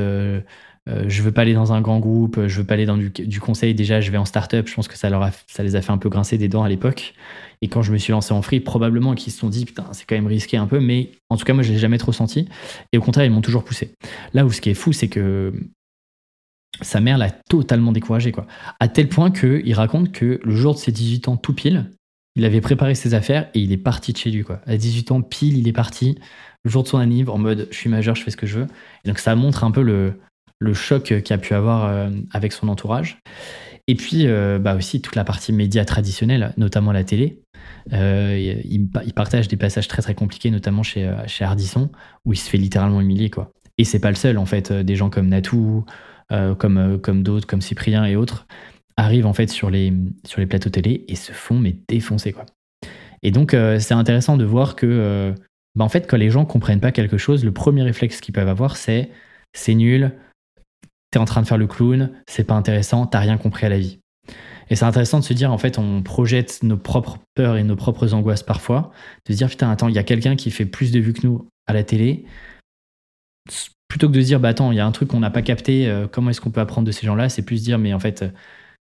[0.88, 3.74] je veux pas aller dans un grand groupe, je veux pas aller dans du, conseil.
[3.74, 4.68] Déjà, je vais en start-up.
[4.68, 6.64] Je pense que ça, leur a, ça les a fait un peu grincer des dents
[6.64, 7.16] à l'époque.
[7.62, 10.06] Et quand je me suis lancé en free, probablement qu'ils se sont dit, putain, c'est
[10.06, 10.80] quand même risqué un peu.
[10.80, 12.48] Mais en tout cas, moi, je l'ai jamais trop senti.
[12.92, 13.94] Et au contraire, ils m'ont toujours poussé.
[14.34, 15.54] Là où ce qui est fou, c'est que
[16.82, 18.46] sa mère l'a totalement découragé, quoi.
[18.80, 21.90] À tel point qu'il raconte que le jour de ses 18 ans, tout pile,
[22.36, 24.62] il avait préparé ses affaires et il est parti de chez lui, quoi.
[24.66, 26.18] À 18 ans, pile, il est parti,
[26.64, 28.60] le jour de son anniv, en mode je suis majeur, je fais ce que je
[28.60, 28.68] veux.
[29.04, 30.20] Et donc ça montre un peu le,
[30.60, 33.20] le choc qu'il a pu avoir euh, avec son entourage.
[33.88, 37.42] Et puis, euh, bah aussi toute la partie média traditionnelle, notamment la télé.
[37.94, 41.92] Euh, il, partage des passages très très compliqués, notamment chez, chez Ardisson,
[42.26, 43.52] où il se fait littéralement humilier, quoi.
[43.78, 44.72] Et c'est pas le seul, en fait.
[44.72, 45.86] Des gens comme Natou,
[46.32, 48.48] euh, comme, euh, comme d'autres, comme Cyprien et autres,
[48.98, 49.94] arrivent en fait sur les,
[50.26, 52.48] sur les plateaux télé et se font mais défoncer quoi.
[53.22, 55.36] Et donc euh, c'est intéressant de voir que
[55.76, 58.48] bah, en fait quand les gens comprennent pas quelque chose, le premier réflexe qu'ils peuvent
[58.48, 59.12] avoir c'est
[59.54, 60.14] c'est nul,
[61.16, 63.80] t'es en train de faire le clown, c'est pas intéressant, t'as rien compris à la
[63.80, 64.02] vie.
[64.70, 67.78] Et c'est intéressant de se dire, en fait, on projette nos propres peurs et nos
[67.78, 68.92] propres angoisses parfois,
[69.26, 71.26] de se dire, putain, attends, il y a quelqu'un qui fait plus de vues que
[71.26, 72.26] nous à la télé
[73.88, 75.42] plutôt que de se dire, bah attends, il y a un truc qu'on n'a pas
[75.42, 78.00] capté, euh, comment est-ce qu'on peut apprendre de ces gens-là C'est plus dire, mais en
[78.00, 78.26] fait,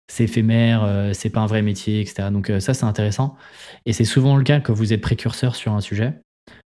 [0.09, 2.31] c'est éphémère, euh, c'est pas un vrai métier, etc.
[2.33, 3.37] Donc euh, ça, c'est intéressant.
[3.85, 6.15] Et c'est souvent le cas quand vous êtes précurseur sur un sujet.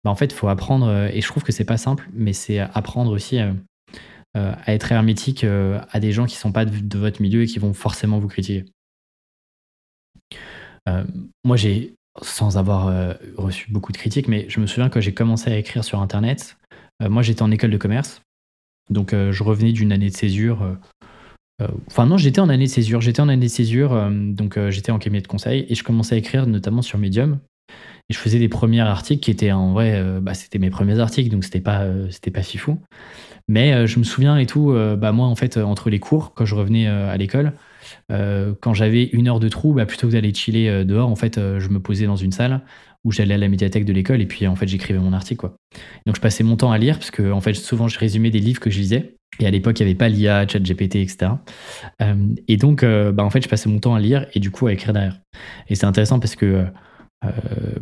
[0.04, 2.60] Bah, en fait, il faut apprendre, et je trouve que c'est pas simple, mais c'est
[2.60, 3.40] apprendre aussi
[4.36, 7.74] à être hermétique à des gens qui sont pas de, votre milieu et qui vont
[7.74, 8.66] forcément vous critiquer.
[11.44, 15.50] moi, j'ai, sans avoir reçu beaucoup de critiques, mais je me souviens quand j'ai commencé
[15.52, 16.58] à écrire sur Internet,
[17.02, 18.22] euh, moi, j'étais en école de commerce.
[18.90, 20.62] Donc, euh, je revenais d'une année de césure.
[21.62, 23.02] Euh, enfin, non, j'étais en année de césure.
[23.02, 24.10] J'étais en année de césure.
[24.12, 25.66] donc, j'étais en cabinet de conseil.
[25.70, 27.40] Et je commençais à écrire notamment sur Medium.
[28.10, 31.32] Et je faisais des premiers articles qui étaient en vrai, bah, c'était mes premiers articles,
[31.32, 32.80] donc c'était pas, c'était pas fifou.
[33.48, 36.54] Mais je me souviens et tout, bah, moi en fait, entre les cours, quand je
[36.54, 37.54] revenais à l'école,
[38.10, 41.68] quand j'avais une heure de trou, bah, plutôt que d'aller chiller dehors, en fait, je
[41.70, 42.62] me posais dans une salle
[43.06, 45.56] où j'allais à la médiathèque de l'école et puis en fait j'écrivais mon article quoi.
[46.06, 48.40] Donc je passais mon temps à lire parce que en fait souvent je résumais des
[48.40, 51.32] livres que je lisais et à l'époque il n'y avait pas l'IA, ChatGPT, etc.
[52.02, 52.16] Euh,
[52.48, 54.68] et donc euh, bah, en fait je passais mon temps à lire et du coup
[54.68, 55.20] à écrire derrière.
[55.70, 56.66] Et c'est intéressant parce que euh,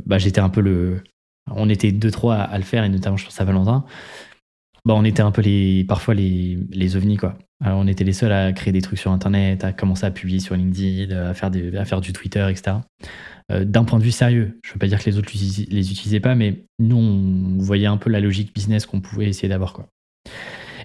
[0.06, 1.04] bah, j'étais un peu le,
[1.52, 3.86] on était deux trois à, le faire et notamment je pense à Valentin.
[4.86, 7.38] Bah, on était un peu les, parfois les, les ovnis quoi.
[7.66, 10.56] On était les seuls à créer des trucs sur Internet, à commencer à publier sur
[10.56, 12.78] LinkedIn, à faire, des, à faire du Twitter, etc.
[13.52, 14.60] Euh, d'un point de vue sérieux.
[14.66, 17.88] Je ne veux pas dire que les autres les utilisaient pas, mais nous, on voyait
[17.88, 19.72] un peu la logique business qu'on pouvait essayer d'avoir.
[19.72, 19.88] Quoi.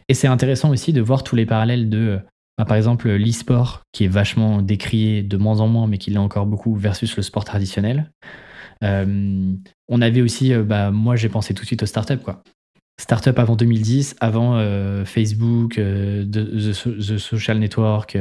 [0.08, 2.20] Et c'est intéressant aussi de voir tous les parallèles de,
[2.56, 6.18] bah, par exemple, l'e-sport, qui est vachement décrié de moins en moins, mais qui l'est
[6.18, 8.10] encore beaucoup, versus le sport traditionnel.
[8.84, 9.54] Euh,
[9.88, 12.18] on avait aussi, euh, bah, moi j'ai pensé tout de suite aux startups.
[12.18, 12.42] Quoi.
[13.00, 14.58] Startup avant 2010, avant
[15.04, 16.72] Facebook, the,
[17.18, 18.18] Social Network,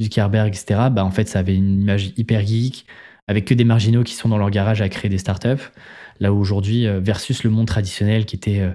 [0.00, 0.88] Zuckerberg, etc.
[0.90, 2.86] Bah, en fait, ça avait une image hyper geek
[3.28, 5.70] avec que des marginaux qui sont dans leur garage à créer des startups.
[6.20, 8.70] Là où aujourd'hui, euh, versus le monde traditionnel qui était euh,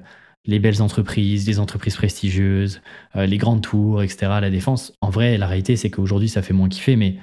[0.45, 2.81] les belles entreprises, les entreprises prestigieuses,
[3.15, 4.93] euh, les grandes tours, etc., la défense.
[5.01, 7.15] En vrai, la réalité, c'est qu'aujourd'hui, ça fait moins kiffer, mais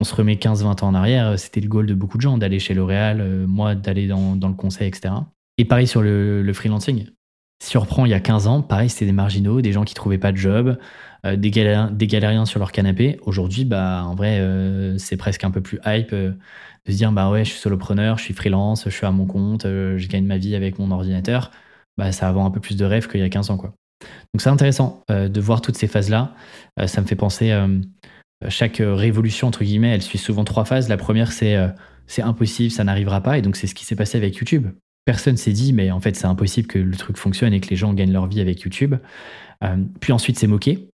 [0.00, 2.58] on se remet 15-20 ans en arrière, c'était le goal de beaucoup de gens d'aller
[2.58, 5.14] chez L'Oréal, moi d'aller dans, le conseil, etc.
[5.56, 7.06] Et pareil sur le, le freelancing.
[7.60, 9.94] Si on reprend il y a 15 ans, pareil, c'était des marginaux, des gens qui
[9.94, 10.78] trouvaient pas de job,
[11.26, 13.18] euh, des, galériens, sur leur canapé.
[13.22, 16.32] Aujourd'hui, bah, en vrai, euh, c'est presque un peu plus hype euh,
[16.86, 19.26] de se dire bah ouais, je suis solopreneur, je suis freelance, je suis à mon
[19.26, 21.50] compte, je gagne ma vie avec mon ordinateur.
[21.96, 23.56] Bah, ça va un peu plus de rêve qu'il y a 15 ans.
[23.56, 23.74] Quoi.
[24.32, 26.34] Donc c'est intéressant de voir toutes ces phases-là.
[26.86, 27.52] ça me fait penser,
[28.48, 30.88] chaque révolution, entre guillemets, elle suit souvent trois phases.
[30.88, 31.56] La première, c'est
[32.06, 33.38] c'est impossible, ça n'arrivera pas.
[33.38, 34.68] Et donc c'est ce qui s'est passé avec YouTube.
[35.04, 37.76] Personne s'est dit, mais en fait c'est impossible que le truc fonctionne et que les
[37.76, 38.94] gens gagnent leur vie avec YouTube.
[40.00, 40.88] puis ensuite c'est moqué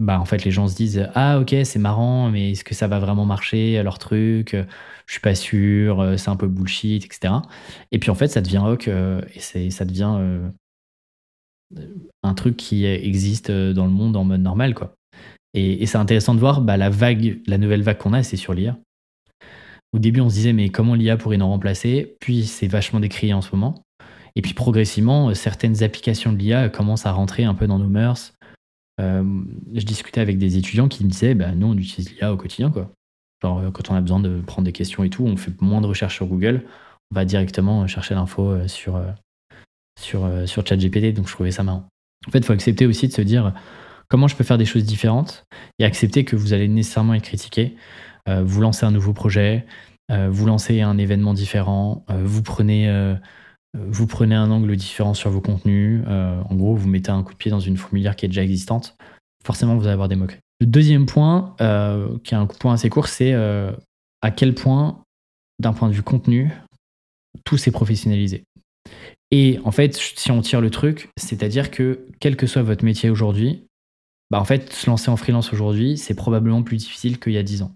[0.00, 2.86] bah en fait les gens se disent ah ok c'est marrant mais est-ce que ça
[2.86, 4.54] va vraiment marcher leur truc?
[5.06, 7.34] Je suis pas sûr euh, c'est un peu bullshit etc
[7.90, 10.48] et puis en fait ça devient rock euh, et ça devient euh,
[12.22, 14.94] un truc qui existe dans le monde en mode normal quoi
[15.54, 18.54] et, c'est intéressant de voir bah, la vague la nouvelle vague qu'on a c'est sur
[18.54, 18.76] l'IA
[19.92, 22.16] au début on se disait mais comment l'IA pourrait nous remplacer?
[22.20, 23.82] Puis c'est vachement décrié en ce moment
[24.36, 28.34] et puis progressivement certaines applications de l'IA commencent à rentrer un peu dans nos mœurs
[29.00, 29.22] euh,
[29.74, 32.70] je discutais avec des étudiants qui me disaient bah, nous, on utilise l'IA au quotidien.
[32.70, 32.90] Quoi.
[33.42, 35.80] Genre, euh, quand on a besoin de prendre des questions et tout, on fait moins
[35.80, 36.64] de recherches sur Google,
[37.10, 39.00] on va directement chercher l'info euh, sur,
[40.00, 41.14] sur, sur ChatGPT.
[41.14, 41.86] Donc, je trouvais ça marrant.
[42.26, 43.54] En fait, il faut accepter aussi de se dire
[44.08, 45.44] comment je peux faire des choses différentes
[45.78, 47.76] et accepter que vous allez nécessairement être critiqué.
[48.26, 49.64] vous lancez un nouveau projet,
[50.10, 52.88] vous lancez un événement différent, vous prenez
[53.74, 56.02] vous prenez un angle différent sur vos contenus.
[56.06, 58.42] Euh, en gros, vous mettez un coup de pied dans une fourmilière qui est déjà
[58.42, 58.96] existante.
[59.44, 60.40] Forcément, vous allez avoir des moqueries.
[60.60, 63.72] Le deuxième point, euh, qui est un point assez court, c'est euh,
[64.22, 65.02] à quel point,
[65.58, 66.50] d'un point de vue contenu,
[67.44, 68.44] tout s'est professionnalisé.
[69.30, 73.10] Et en fait, si on tire le truc, c'est-à-dire que quel que soit votre métier
[73.10, 73.66] aujourd'hui,
[74.30, 77.42] bah en fait, se lancer en freelance aujourd'hui, c'est probablement plus difficile qu'il y a
[77.42, 77.74] 10 ans.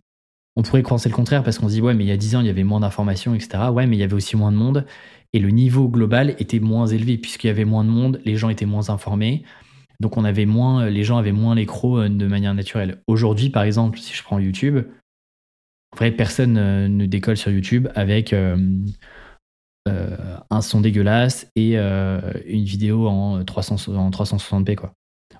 [0.57, 2.37] On pourrait penser le contraire parce qu'on se dit, ouais, mais il y a 10
[2.37, 3.71] ans, il y avait moins d'informations, etc.
[3.73, 4.85] Ouais, mais il y avait aussi moins de monde
[5.33, 8.49] et le niveau global était moins élevé puisqu'il y avait moins de monde, les gens
[8.51, 9.45] étaient moins informés.
[10.01, 13.03] Donc on avait moins, les gens avaient moins les crocs euh, de manière naturelle.
[13.07, 14.85] Aujourd'hui, par exemple, si je prends YouTube,
[15.93, 18.57] en vrai, personne euh, ne décolle sur YouTube avec euh,
[19.87, 24.77] un son dégueulasse et une vidéo en, 300, en 360p.
[24.77, 24.93] Quoi.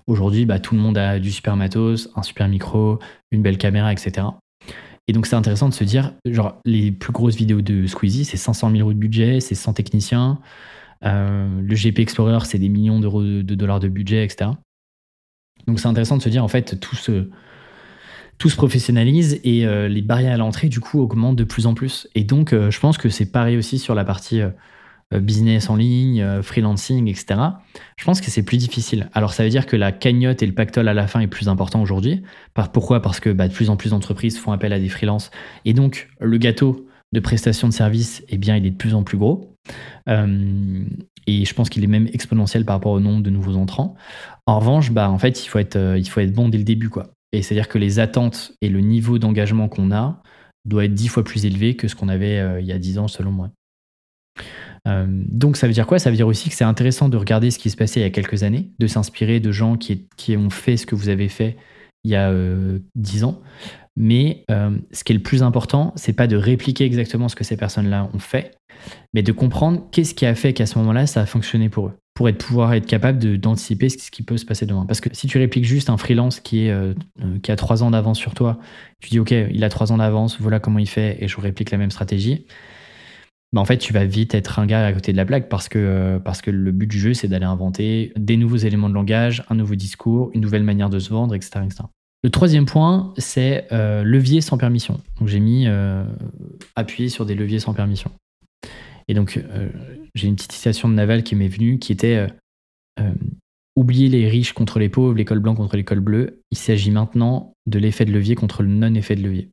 [0.07, 2.99] Aujourd'hui, bah, tout le monde a du super matos, un super micro,
[3.31, 4.27] une belle caméra, etc.
[5.07, 8.37] Et donc c'est intéressant de se dire, genre les plus grosses vidéos de Squeezie, c'est
[8.37, 10.39] 500 000 euros de budget, c'est 100 techniciens.
[11.03, 14.51] Euh, le GP Explorer, c'est des millions d'euros de, dollars de budget, etc.
[15.67, 17.29] Donc c'est intéressant de se dire, en fait, tout se,
[18.37, 21.73] tout se professionnalise et euh, les barrières à l'entrée, du coup, augmentent de plus en
[21.73, 22.07] plus.
[22.15, 24.41] Et donc, euh, je pense que c'est pareil aussi sur la partie
[25.19, 27.39] business en ligne, euh, freelancing, etc.
[27.97, 29.09] Je pense que c'est plus difficile.
[29.13, 31.49] Alors ça veut dire que la cagnotte et le pactole à la fin est plus
[31.49, 32.23] important aujourd'hui.
[32.73, 33.01] Pourquoi?
[33.01, 35.31] Parce que bah, de plus en plus d'entreprises font appel à des freelances.
[35.65, 39.03] Et donc le gâteau de prestation de services, eh bien, il est de plus en
[39.03, 39.55] plus gros.
[40.09, 40.83] Euh,
[41.27, 43.95] et je pense qu'il est même exponentiel par rapport au nombre de nouveaux entrants.
[44.47, 46.89] En revanche, bah, en fait, il faut, être, il faut être bon dès le début.
[46.89, 47.13] Quoi.
[47.31, 50.21] Et c'est-à-dire que les attentes et le niveau d'engagement qu'on a
[50.65, 53.07] doit être dix fois plus élevé que ce qu'on avait il y a dix ans,
[53.07, 53.49] selon moi.
[54.87, 55.99] Euh, donc ça veut dire quoi?
[55.99, 58.05] Ça veut dire aussi que c'est intéressant de regarder ce qui se passait il y
[58.05, 61.57] a quelques années, de s'inspirer de gens qui, ont fait ce que vous avez fait
[62.03, 63.41] il y a euh, dix ans.
[63.95, 67.43] Mais euh, ce qui est le plus important, c'est pas de répliquer exactement ce que
[67.43, 68.57] ces personnes-là ont fait,
[69.13, 71.93] mais de comprendre qu'est-ce qui a fait qu'à ce moment-là, ça a fonctionné pour eux,
[72.15, 74.85] pour être, pouvoir être capable d'anticiper ce qui peut se passer demain.
[74.87, 76.75] Parce que si tu répliques juste un freelance qui, est,
[77.43, 78.57] qui a trois ans d'avance sur toi,
[78.99, 81.69] tu dis, OK, il a trois ans d'avance, voilà comment il fait, et je réplique
[81.69, 82.47] la même stratégie,
[83.53, 85.69] bah, en fait, tu vas vite être un gars à côté de la plaque parce
[85.69, 88.95] que, euh, parce que le but du jeu, c'est d'aller inventer des nouveaux éléments de
[88.95, 91.61] langage, un nouveau discours, une nouvelle manière de se vendre, etc.
[92.23, 94.99] Le troisième point, c'est euh, levier sans permission.
[95.19, 96.03] Donc j'ai mis euh,
[96.75, 98.11] appuyer sur des leviers sans permission.
[99.07, 99.43] Et donc
[100.15, 102.25] j'ai une petite citation de Naval qui m'est venue qui était
[103.75, 106.39] oublier les riches contre les pauvres, l'école blanc contre l'école bleue.
[106.51, 109.49] Il s'agit maintenant de l'effet de levier contre le non-effet de levier.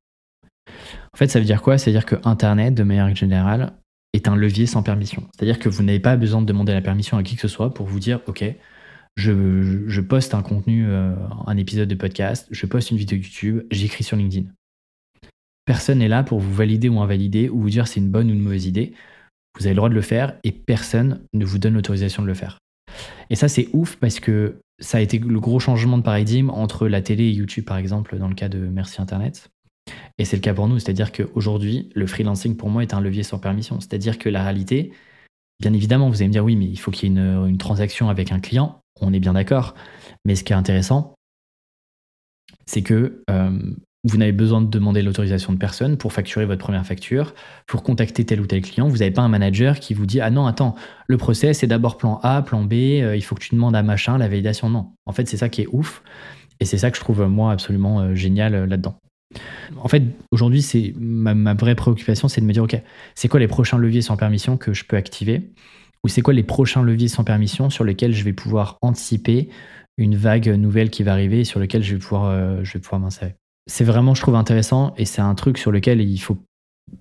[1.13, 1.79] En fait, ça veut dire quoi?
[1.79, 3.73] Ça veut dire que Internet, de manière générale,
[4.13, 5.27] est un levier sans permission.
[5.33, 7.73] C'est-à-dire que vous n'avez pas besoin de demander la permission à qui que ce soit
[7.73, 8.45] pour vous dire, OK,
[9.17, 11.15] je, poste un contenu, euh,
[11.47, 14.49] un épisode de podcast, je poste une vidéo YouTube, j'écris sur LinkedIn.
[15.65, 18.33] Personne n'est là pour vous valider ou invalider ou vous dire c'est une bonne ou
[18.33, 18.93] une mauvaise idée.
[19.59, 22.35] Vous avez le droit de le faire et personne ne vous donne l'autorisation de le
[22.35, 22.59] faire.
[23.29, 26.89] Et ça, c'est ouf parce que ça a été le gros changement de paradigme entre
[26.89, 29.51] la télé et YouTube, par exemple, dans le cas de Merci Internet.
[30.21, 33.23] Et c'est le cas pour nous, c'est-à-dire qu'aujourd'hui, le freelancing pour moi est un levier
[33.23, 33.81] sans permission.
[33.81, 34.93] C'est-à-dire que la réalité,
[35.61, 38.11] bien évidemment, vous allez me dire oui, mais il faut qu'il y ait une, transaction
[38.11, 39.75] avec un client, on est bien d'accord.
[40.27, 41.15] Mais ce qui est intéressant,
[42.67, 43.59] c'est que euh,
[44.05, 47.35] vous n'avez besoin de demander l'autorisation de personne pour facturer votre première facture,
[47.67, 48.89] pour contacter tel ou tel client.
[48.89, 50.75] Vous n'avez pas un manager qui vous dit Ah non, attends,
[51.07, 53.83] le procès, c'est d'abord plan A, plan B, euh, il faut que tu demandes à
[53.83, 54.69] machin la validation.
[54.69, 54.93] Non.
[55.07, 56.03] En fait, c'est ça qui est ouf.
[56.61, 59.01] Et c'est ça que je trouve, moi, absolument euh, génial là-dedans.
[59.77, 62.81] En fait, aujourd'hui, c'est ma, vraie préoccupation, c'est de me dire, OK,
[63.15, 65.53] c'est quoi les prochains leviers sans permission que je peux activer
[66.03, 69.51] ou c'est quoi les prochains leviers sans permission sur lesquels je vais pouvoir anticiper
[69.99, 72.63] une vague nouvelle qui va arriver et sur lequel je vais pouvoir, euh,
[72.99, 73.35] m'insérer.
[73.67, 76.39] C'est vraiment, je trouve, intéressant et c'est un truc sur lequel il faut,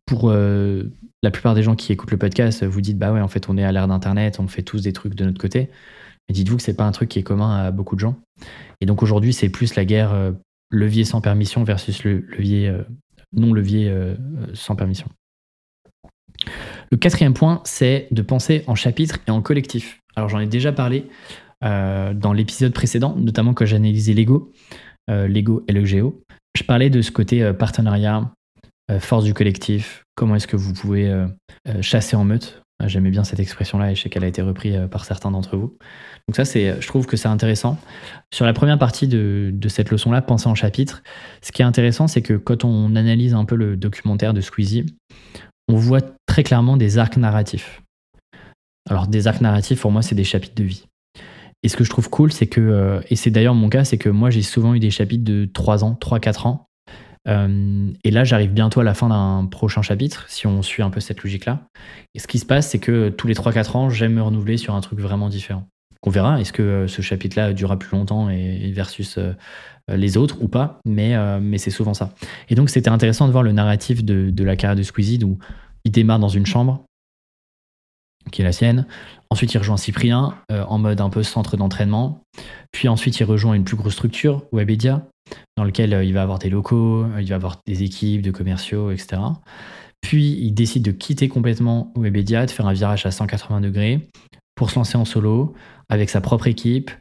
[0.06, 0.92] pour euh,
[1.24, 3.58] la plupart des gens qui écoutent le podcast, vous dites, bah ouais, en fait, on
[3.58, 5.70] est à l'ère d'Internet, on fait tous des trucs de notre côté.
[6.28, 8.16] Mais dites-vous que c'est pas un truc qui est commun à beaucoup de gens.
[8.82, 10.32] Et donc aujourd'hui, c'est plus la guerre euh,
[10.70, 12.72] levier sans permission versus le levier
[13.34, 13.92] non levier
[14.54, 15.08] sans permission.
[16.92, 20.00] Le quatrième point, c'est de penser en chapitre et en collectif.
[20.16, 21.06] Alors j'en ai déjà parlé
[21.64, 24.52] euh, dans l'épisode précédent, notamment quand j'analysais Lego,
[25.10, 26.24] euh, Lego et le Géo.
[26.58, 28.32] Je parlais de ce côté euh, partenariat,
[29.00, 31.16] force du collectif, comment est-ce que vous pouvez
[31.80, 32.59] chasser en meute.
[32.86, 35.78] J'aimais bien cette expression-là et je sais qu'elle a été reprise par certains d'entre vous.
[36.28, 37.78] Donc ça, c'est, je trouve que c'est intéressant.
[38.34, 41.04] Sur la première partie de, de cette leçon-là, penser en chapitre,
[41.42, 44.86] ce qui est intéressant, c'est que quand on analyse un peu le documentaire de Squeezie,
[45.68, 47.82] on voit très clairement des arcs narratifs.
[48.90, 50.86] Alors des arcs narratifs, pour moi, c'est des chapitres de vie.
[51.64, 53.98] Et ce que je trouve cool, c'est que, euh, et c'est d'ailleurs mon cas, c'est
[53.98, 56.69] que moi j'ai souvent eu des chapitres de 3 ans, 3-4 ans.
[57.28, 60.90] Euh, et là, j'arrive bientôt à la fin d'un prochain chapitre, si on suit un
[60.90, 61.62] peu cette logique-là.
[62.16, 64.76] Et ce qui se passe, c'est que tous les 3-4 ans, j'aime me renouveler sur
[64.76, 65.66] un truc vraiment différent.
[66.04, 69.20] On verra, est-ce que euh, ce chapitre-là durera plus longtemps et, versus
[69.92, 71.16] les autres ou pas, mais,
[71.58, 72.14] c'est souvent ça.
[72.50, 75.40] Et donc, c'était intéressant de voir le narratif de, la carrière de Squeezie, où
[75.84, 76.84] il démarre dans une chambre,
[78.32, 78.86] qui est la sienne.
[79.30, 82.22] Ensuite, il rejoint Cyprien euh, en mode un peu centre d'entraînement.
[82.72, 85.04] Puis ensuite, il rejoint une plus grosse structure, Webedia,
[85.58, 88.32] dans laquelle euh, il va avoir des locaux, euh, il va avoir des équipes de
[88.32, 89.22] commerciaux, etc.
[90.02, 94.08] Puis, il décide de quitter complètement Webedia, de faire un virage à 180 degrés
[94.56, 95.54] pour se lancer en solo
[95.90, 96.92] avec sa propre équipe,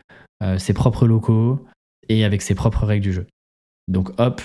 [0.58, 1.64] ses propres locaux
[2.08, 3.26] et avec ses propres règles du jeu.
[3.86, 4.40] Donc, hop,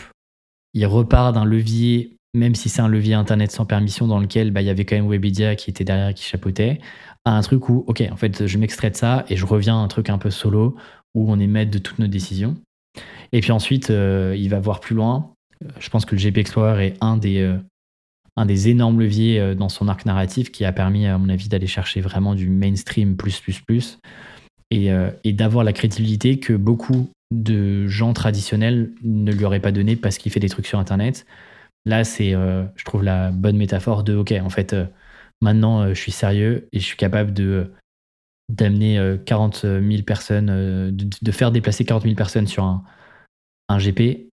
[0.76, 4.62] il repart d'un levier même si c'est un levier Internet sans permission dans lequel bah,
[4.62, 6.80] il y avait quand même Webedia qui était derrière, qui chapeautait,
[7.26, 9.80] à un truc où, ok, en fait, je m'extrais de ça et je reviens à
[9.80, 10.76] un truc un peu solo
[11.14, 12.56] où on est maître de toutes nos décisions.
[13.34, 15.34] Et puis ensuite, euh, il va voir plus loin.
[15.80, 17.58] Je pense que le GP Explorer est un des, euh,
[18.38, 21.50] un des énormes leviers euh, dans son arc narratif qui a permis, à mon avis,
[21.50, 24.00] d'aller chercher vraiment du mainstream plus, plus, plus.
[24.72, 24.90] Et,
[25.24, 30.18] et d'avoir la crédibilité que beaucoup de gens traditionnels ne lui auraient pas donné parce
[30.18, 31.28] qu'il fait des trucs sur Internet
[31.86, 34.76] Là, c'est, je trouve, la bonne métaphore de, OK, en fait,
[35.42, 37.72] maintenant, je suis sérieux et je suis capable de
[38.50, 42.84] d'amener 40 000 personnes, de, faire déplacer 40 000 personnes sur un,
[43.70, 44.30] un GP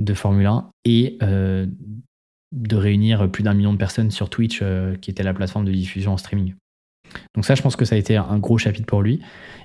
[0.00, 4.62] de Formule 1 et de réunir plus d'un million de personnes sur Twitch,
[5.00, 6.54] qui était la plateforme de diffusion en streaming.
[7.34, 9.20] Donc ça, je pense que ça a été un gros chapitre pour lui.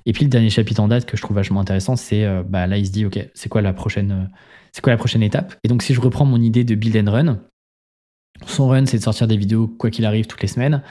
[0.05, 2.77] Et puis le dernier chapitre en date que je trouve vachement intéressant, c'est bah, là,
[2.77, 4.29] il se dit, OK, c'est quoi la prochaine
[4.75, 5.55] c'est quoi la prochaine étape?
[5.63, 7.39] Et donc, si je reprends mon idée de build and run,
[8.45, 10.83] son run, c'est de sortir des vidéos quoi qu'il arrive toutes les semaines.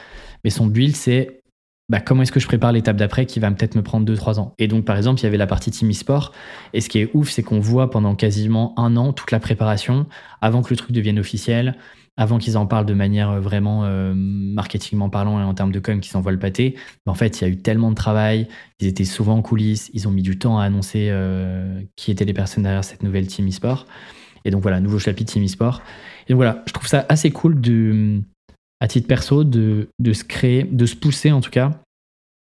[0.42, 1.42] Mais son build, c'est
[1.90, 4.54] bah, comment est-ce que je prépare l'étape d'après qui va peut-être me prendre 2-3 ans?
[4.58, 6.32] Et donc, par exemple, il y avait la partie Team eSport.
[6.72, 10.06] Et ce qui est ouf, c'est qu'on voit pendant quasiment un an toute la préparation
[10.40, 11.76] avant que le truc devienne officiel,
[12.16, 15.80] avant qu'ils en parlent de manière euh, vraiment euh, marketingment parlant et en termes de
[15.80, 18.48] com, qu'ils envoient le pâté, en fait, il y a eu tellement de travail,
[18.80, 22.24] ils étaient souvent en coulisses, ils ont mis du temps à annoncer euh, qui étaient
[22.24, 23.86] les personnes derrière cette nouvelle team e-sport.
[24.46, 25.82] Et donc voilà, nouveau chapitre team e-sport.
[26.28, 28.22] Et donc voilà, je trouve ça assez cool de,
[28.84, 31.70] à titre perso, de, se créer, de se pousser en tout cas,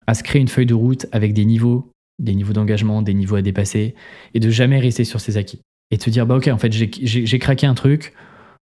[0.07, 3.35] à se créer une feuille de route avec des niveaux, des niveaux d'engagement, des niveaux
[3.35, 3.97] à dépasser,
[4.35, 5.59] et de jamais rester sur ses acquis.
[5.91, 8.15] Et de se dire, bah ok, en fait, j'ai craqué un truc,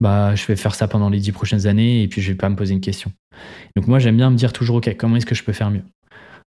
[0.01, 2.49] bah, je vais faire ça pendant les dix prochaines années et puis je vais pas
[2.49, 3.13] me poser une question.
[3.77, 5.85] Donc moi, j'aime bien me dire toujours, OK, comment est-ce que je peux faire mieux?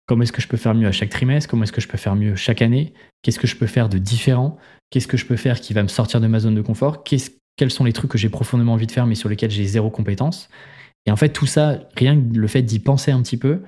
[0.06, 1.48] Comment est-ce que je peux faire mieux à chaque trimestre?
[1.48, 2.94] Comment est-ce que je peux faire mieux chaque année?
[3.22, 4.58] Qu'est-ce que je peux faire de différent?
[4.90, 7.04] Qu'est-ce que je peux faire qui va me sortir de ma zone de confort?
[7.04, 9.88] Quels sont les trucs que j'ai profondément envie de faire mais sur lesquels j'ai zéro
[9.88, 10.48] compétence?
[11.06, 13.62] Et en fait, tout ça, rien que le fait d'y penser un petit peu,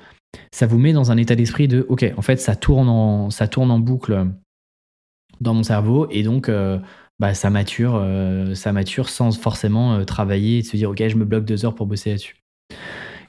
[0.53, 3.49] ça vous met dans un état d'esprit de, OK, en fait, ça tourne en, ça
[3.49, 4.27] tourne en boucle
[5.41, 6.49] dans mon cerveau et donc...
[6.49, 6.79] Euh,
[7.21, 11.17] bah, ça mature, euh, ça mature sans forcément euh, travailler et se dire ok, je
[11.17, 12.37] me bloque deux heures pour bosser là-dessus.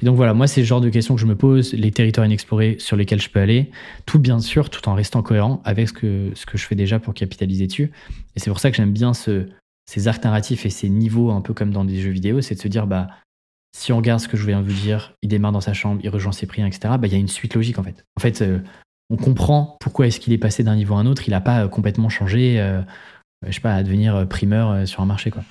[0.01, 2.25] Et donc voilà, moi c'est le genre de questions que je me pose, les territoires
[2.25, 3.69] inexplorés sur lesquels je peux aller,
[4.05, 6.99] tout bien sûr, tout en restant cohérent avec ce que, ce que je fais déjà
[6.99, 7.91] pour capitaliser dessus.
[8.35, 9.47] Et c'est pour ça que j'aime bien ce,
[9.85, 12.59] ces arcs narratifs et ces niveaux un peu comme dans des jeux vidéo, c'est de
[12.59, 13.07] se dire bah
[13.75, 15.99] si on regarde ce que je viens de vous dire, il démarre dans sa chambre,
[16.03, 16.95] il rejoint ses priens, etc.
[16.99, 18.05] Bah il y a une suite logique en fait.
[18.17, 18.59] En fait, euh,
[19.09, 21.27] on comprend pourquoi est-ce qu'il est passé d'un niveau à un autre.
[21.27, 22.59] Il n'a pas complètement changé
[23.45, 25.31] je sais pas, à devenir euh, primeur euh, sur un marché.
[25.31, 25.43] Quoi.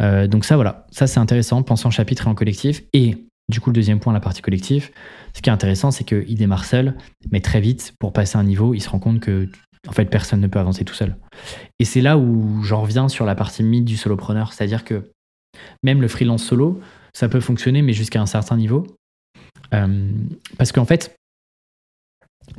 [0.00, 2.82] Euh, donc ça, voilà, ça c'est intéressant, penser en chapitre et en collectif.
[2.92, 4.90] Et du coup, le deuxième point, la partie collective,
[5.34, 6.96] ce qui est intéressant, c'est qu'il démarre seul,
[7.30, 9.48] mais très vite, pour passer un niveau, il se rend compte que
[9.86, 11.14] en fait, personne ne peut avancer tout seul.
[11.78, 15.10] Et c'est là où j'en reviens sur la partie mythe du solopreneur, c'est-à-dire que
[15.82, 16.80] même le freelance solo,
[17.14, 18.86] ça peut fonctionner, mais jusqu'à un certain niveau.
[19.70, 21.16] parce qu'en fait,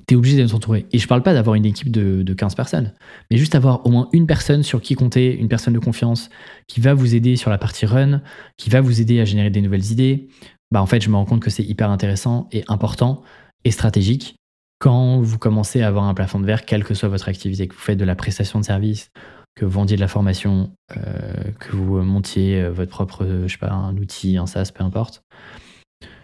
[0.08, 0.88] tu es obligé de t'entourer.
[0.91, 2.93] Et je parle pas d'avoir une équipe de, de, 15 personnes,
[3.30, 6.30] mais juste avoir au moins une personne sur qui compter, une personne de confiance,
[6.68, 8.22] qui va vous aider sur la partie run,
[8.58, 10.28] qui va vous aider à générer des nouvelles idées.
[10.72, 13.22] Bah en fait, je me rends compte que c'est hyper intéressant et important
[13.64, 14.36] et stratégique
[14.80, 17.74] quand vous commencez à avoir un plafond de verre, quelle que soit votre activité, que
[17.74, 19.10] vous faites de la prestation de service,
[19.56, 23.58] que vous vendiez de la formation, euh, que vous montiez euh, votre propre, je sais
[23.58, 25.24] pas, un outil, un SaaS, peu importe.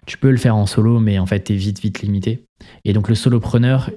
[0.06, 2.44] Tu peux le faire en solo, mais en fait, tu es vite, vite limité.
[2.84, 3.90] Et donc, le solopreneur,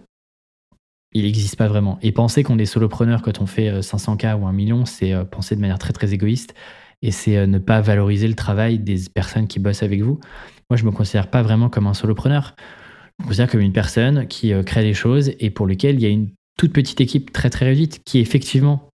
[1.11, 1.99] il n'existe pas vraiment.
[2.01, 5.55] Et penser qu'on est solopreneur quand on fait 500K euh, ou 1 million, c'est penser
[5.55, 6.53] de manière très, très égoïste.
[7.01, 10.19] Et c'est ne pas valoriser le travail des personnes qui bossent avec vous.
[10.69, 12.55] Moi, je ne me considère pas vraiment comme un solopreneur.
[13.19, 16.05] Je me considère comme une personne qui crée des choses et pour lesquelles il y
[16.05, 18.89] a une toute petite équipe très, très réduite qui, effectivement,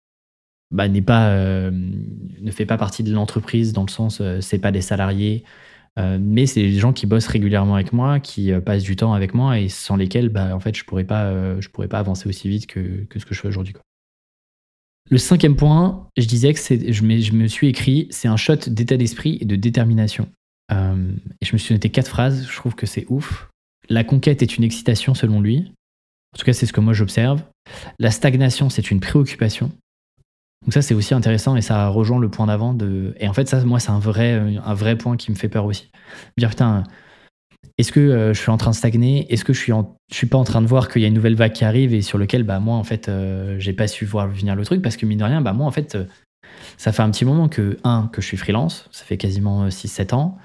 [0.72, 4.82] bah, euh, ne fait pas partie de l'entreprise dans le sens, euh, c'est pas des
[4.82, 5.44] salariés,
[6.00, 9.34] euh, mais c'est des gens qui bossent régulièrement avec moi, qui passent du temps avec
[9.34, 12.48] moi et sans lesquels, bah, en fait, je pourrais pas, je pourrais pas avancer aussi
[12.48, 13.74] vite que, que ce que je fais aujourd'hui.
[15.10, 18.96] Le cinquième point, je disais que je, je, me suis écrit, c'est un shot d'état
[18.96, 20.30] d'esprit et de détermination.
[20.72, 22.48] et je me suis noté quatre phrases.
[22.50, 23.50] Je trouve que c'est ouf.
[23.90, 25.74] La conquête est une excitation selon lui.
[26.34, 27.44] En tout cas, c'est ce que moi j'observe.
[28.00, 29.72] La stagnation, c'est une préoccupation.
[30.64, 32.74] Donc ça, c'est aussi intéressant et ça rejoint le point d'avant.
[32.74, 33.16] De...
[33.20, 35.92] Et en fait, ça, moi, c'est un vrai, point qui me fait peur aussi.
[36.38, 36.84] Dire, putain,
[37.78, 39.32] est-ce que euh, je suis en train de stagner?
[39.34, 39.74] Est-ce que je suis,
[40.12, 41.94] je suis pas en train de voir qu'il y a une nouvelle vague qui arrive
[41.94, 44.84] et sur lequel, bah, moi, en fait, euh, j'ai pas su voir venir le truc?
[44.84, 46.06] Parce que, mine de rien, bah, moi, en fait, euh,
[46.78, 50.14] ça fait un petit moment que, un, que je suis freelance, ça fait quasiment 6-7
[50.14, 50.38] ans.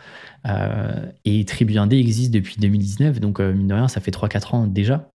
[1.24, 5.08] Et Tribu 1D existe depuis 2019, donc mine de rien, ça fait 3-4 ans déjà.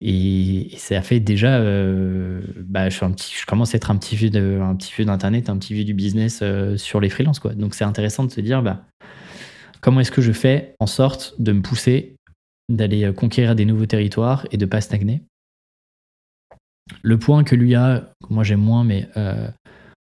[0.00, 2.98] Et, ça fait déjà, euh, bah, je,
[3.46, 7.08] commence à être un petit vieux, d'internet, un petit vieux du business euh, sur les
[7.08, 7.54] freelances, quoi.
[7.54, 8.84] Donc c'est intéressant de se dire, bah,
[9.80, 12.16] comment est-ce que je fais en sorte de me pousser,
[12.68, 15.22] d'aller euh, conquérir des nouveaux territoires et de pas stagner.
[17.02, 19.08] Le point que lui a, moi j'aime moins, mais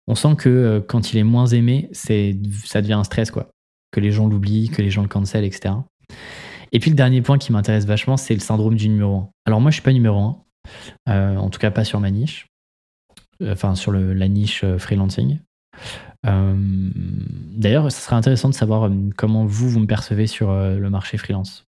[0.07, 3.52] on sent que quand il est moins aimé, ça devient un stress, quoi.
[3.93, 5.75] Que les gens l'oublient, que les gens le cancel, etc.
[6.73, 9.29] Et puis le dernier point qui m'intéresse vachement, c'est le syndrome du numéro 1.
[9.45, 10.37] Alors moi, je suis pas numéro 1,
[11.09, 12.47] euh, en tout cas pas sur ma niche,
[13.41, 15.39] euh, enfin sur la niche euh, freelancing.
[16.25, 21.65] D'ailleurs, ce serait intéressant de savoir comment vous, vous me percevez sur le marché freelance.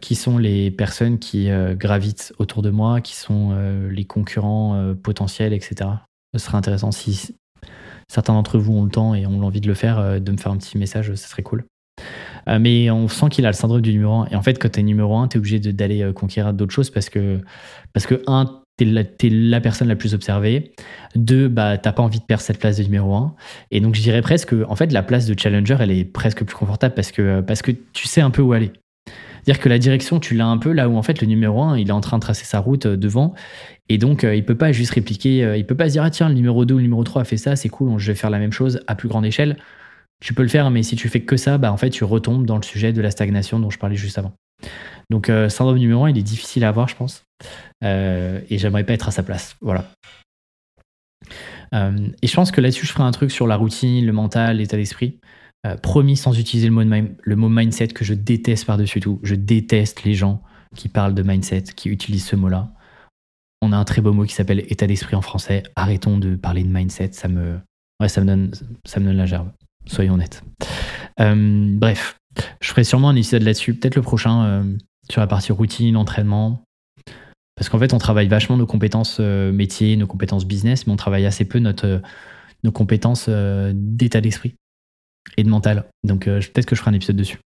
[0.00, 3.54] qui sont les personnes qui gravitent autour de moi, qui sont
[3.88, 5.88] les concurrents potentiels, etc.
[6.34, 7.36] Ce serait intéressant si
[8.10, 10.52] certains d'entre vous ont le temps et ont l'envie de le faire, de me faire
[10.52, 11.64] un petit message, ce serait cool.
[12.48, 14.28] Euh, mais on sent qu'il a le syndrome du numéro 1.
[14.30, 16.90] Et en fait, quand tu numéro 1, tu es obligé d'aller euh, conquérir d'autres choses
[16.90, 17.38] parce que,
[17.92, 18.46] parce que un,
[18.78, 20.72] tu es, la personne la plus observée.
[21.14, 23.34] Deux, bah, t'as pas envie de perdre cette place de numéro 1.
[23.70, 26.56] Et donc, je dirais presque, en fait, la place de challenger, elle est presque plus
[26.56, 28.72] confortable parce que, parce tu sais un peu où aller.
[29.44, 31.78] C'est-à-dire que la direction, tu l'as un peu là où en fait le numéro 1,
[31.78, 33.34] il est en train de tracer sa route euh, devant.
[33.90, 36.34] Et donc, il peut pas juste répliquer, il peut pas se dire, ah tiens, le
[36.34, 38.38] numéro 2 ou le numéro 3 a fait ça, c'est cool, je vais faire la
[38.38, 39.56] même chose à plus grande échelle
[40.20, 42.46] tu peux le faire, mais si tu fais que ça, bah, en fait, tu retombes
[42.46, 44.32] dans le sujet de la stagnation dont je parlais juste avant.
[45.08, 47.24] Donc, euh, syndrome numéro 1, il est difficile à avoir, je pense.
[47.82, 49.56] Euh, et j'aimerais pas être à sa place.
[49.62, 49.90] Voilà.
[51.74, 54.58] Euh, et je pense que là-dessus, je ferai un truc sur la routine, le mental,
[54.58, 55.18] l'état d'esprit.
[55.82, 56.82] promis, sans utiliser le mot,
[57.22, 59.20] le mot mindset que je déteste par-dessus tout.
[59.22, 60.42] Je déteste les gens
[60.74, 62.72] qui parlent de mindset, qui utilisent ce mot-là.
[63.62, 65.62] On a un très beau mot qui s'appelle état d'esprit en français.
[65.76, 67.10] Arrêtons de parler de mindset.
[67.12, 67.58] Ça me,
[68.16, 68.52] donne,
[68.96, 69.50] la gerbe
[69.86, 70.42] soyons honnêtes.
[71.20, 72.18] Euh, bref,
[72.60, 74.62] je ferai sûrement un épisode là-dessus, peut-être le prochain, euh,
[75.10, 76.64] sur la partie routine, entraînement.
[77.56, 80.96] Parce qu'en fait, on travaille vachement nos compétences euh, métiers, nos compétences business, mais on
[80.96, 82.00] travaille assez peu notre,
[82.64, 84.54] nos compétences d'état d'esprit
[85.36, 85.84] et de mental.
[86.04, 87.38] Donc peut-être que je ferai un épisode dessus.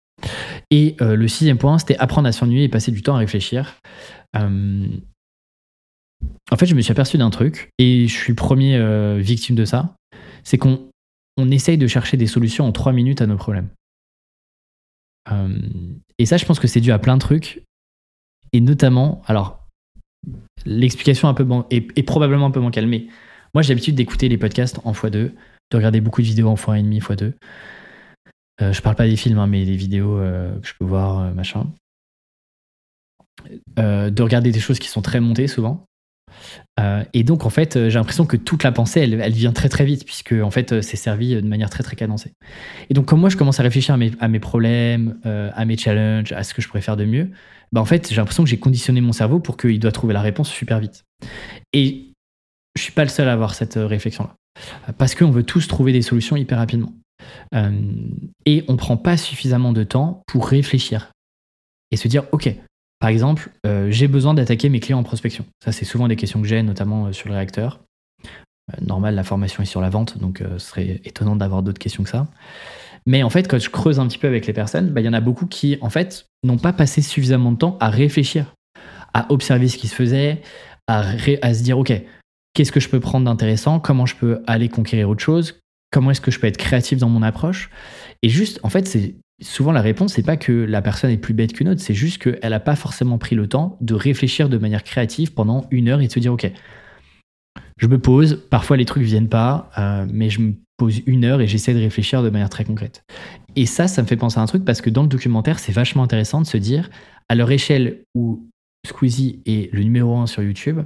[0.71, 3.75] Et le sixième point, c'était apprendre à s'ennuyer et passer du temps à réfléchir.
[6.51, 8.79] En fait, je me suis aperçu d'un truc, et je suis premier
[9.21, 9.95] victime de ça,
[10.45, 10.89] c'est qu'on
[11.37, 13.69] on essaye de chercher des solutions en trois minutes à nos problèmes.
[15.31, 15.59] Euh,
[16.19, 17.63] et ça, je pense que c'est dû à plein de trucs.
[18.53, 19.67] Et notamment, alors,
[20.65, 21.35] l'explication
[21.71, 23.07] est, probablement un peu bancale, mais
[23.55, 27.01] moi j'ai l'habitude d'écouter les podcasts en x2, de regarder beaucoup de vidéos en x1,5,
[27.01, 27.33] x2.
[28.61, 31.33] Euh, je parle pas des films, hein, mais des vidéos euh, que je peux voir,
[31.35, 31.67] machin.
[33.77, 35.87] de regarder des choses qui sont très montées souvent.
[36.81, 39.69] Euh, et donc, en fait, euh, j'ai l'impression que toute la pensée, elle, vient très
[39.69, 42.33] très vite, puisque en fait, euh, c'est servi de manière très très cadencée.
[42.91, 46.43] Et donc, comme moi, je commence à réfléchir à mes, problèmes, à mes challenges, à
[46.43, 47.31] ce que je pourrais faire de mieux,
[47.73, 50.23] bah, en fait, j'ai l'impression que j'ai conditionné mon cerveau pour qu'il doit trouver la
[50.23, 51.05] réponse super vite.
[51.73, 52.13] Et
[52.77, 54.35] je suis pas le seul à avoir cette réflexion-là.
[54.99, 56.93] Parce qu'on veut tous trouver des solutions hyper rapidement.
[58.47, 61.13] et on prend pas suffisamment de temps pour réfléchir
[61.91, 62.55] et se dire, ok,
[63.03, 63.51] par exemple,
[63.89, 65.45] j'ai besoin d'attaquer mes clients en prospection.
[65.65, 67.81] Ça, c'est souvent des questions que j'ai, notamment sur le réacteur.
[68.81, 72.09] normal, la formation est sur la vente, donc ce serait étonnant d'avoir d'autres questions que
[72.09, 72.29] ça.
[73.07, 75.09] Mais en fait, quand je creuse un petit peu avec les personnes, bah, il y
[75.09, 78.55] en a beaucoup qui, en fait, n'ont pas passé suffisamment de temps à réfléchir,
[79.15, 80.41] à observer ce qui se faisait,
[80.87, 81.93] à, se dire, OK,
[82.55, 83.81] qu'est-ce que je peux prendre d'intéressant?
[83.81, 85.59] Comment je peux aller conquérir autre chose?
[85.91, 87.71] Comment est-ce que je peux être créatif dans mon approche?
[88.23, 91.35] Et juste, en fait, c'est souvent la réponse, c'est pas que la personne est plus
[91.35, 94.59] bête qu'une autre, c'est juste qu'elle n'a pas forcément pris le temps de réfléchir de
[94.59, 96.51] manière créative pendant une heure et de se dire, OK,
[97.79, 101.41] je me pose, parfois les trucs viennent pas, euh, mais je me pose une heure
[101.41, 103.05] et j'essaie de réfléchir de manière très concrète.
[103.57, 105.73] Et ça, ça me fait penser à un truc parce que dans le documentaire, c'est
[105.73, 106.91] vachement intéressant de se dire,
[107.29, 108.49] à leur échelle où
[108.87, 110.81] Squeezie est le numéro un sur YouTube,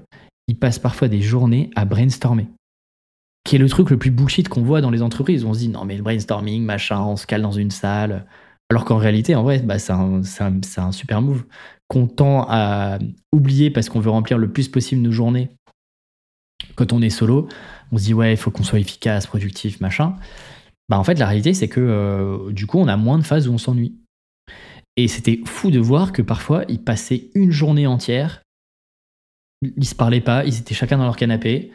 [0.49, 2.47] ils passent parfois des journées à brainstormer.
[3.47, 5.45] Qui est le truc le plus bullshit qu'on voit dans les entreprises.
[5.45, 8.27] On se dit, non, mais le brainstorming, machin, on se cale dans une salle.
[8.71, 11.45] Alors qu'en réalité, en vrai, bah, c'est un, un, super move
[11.89, 12.99] qu'on tend à
[13.33, 15.51] oublier parce qu'on veut remplir le plus possible nos journées
[16.75, 17.49] quand on est solo,
[17.93, 20.17] on se dit ouais, il faut qu'on soit efficace, productif, machin.
[20.89, 23.49] Bah en fait, la réalité, c'est que euh, du coup, on a moins de phases
[23.49, 23.97] où on s'ennuie.
[24.97, 28.43] Et c'était fou de voir que parfois, ils passaient une journée entière,
[29.63, 31.71] ils se parlaient pas, ils étaient chacun dans leur canapé,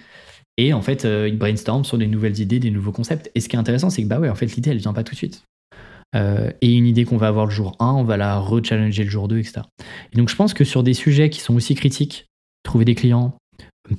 [0.58, 3.32] et en fait, euh, ils brainstorment sur des nouvelles idées, des nouveaux concepts.
[3.36, 5.04] Et ce qui est intéressant, c'est que bah ouais, en fait, l'idée, elle vient pas
[5.04, 5.44] tout de suite.
[6.14, 9.10] Euh, et une idée qu'on va avoir le jour 1, on va la rechallenger le
[9.10, 9.62] jour 2, etc.
[10.12, 12.28] Et donc, je pense que sur des sujets qui sont aussi critiques,
[12.64, 13.34] trouver des clients,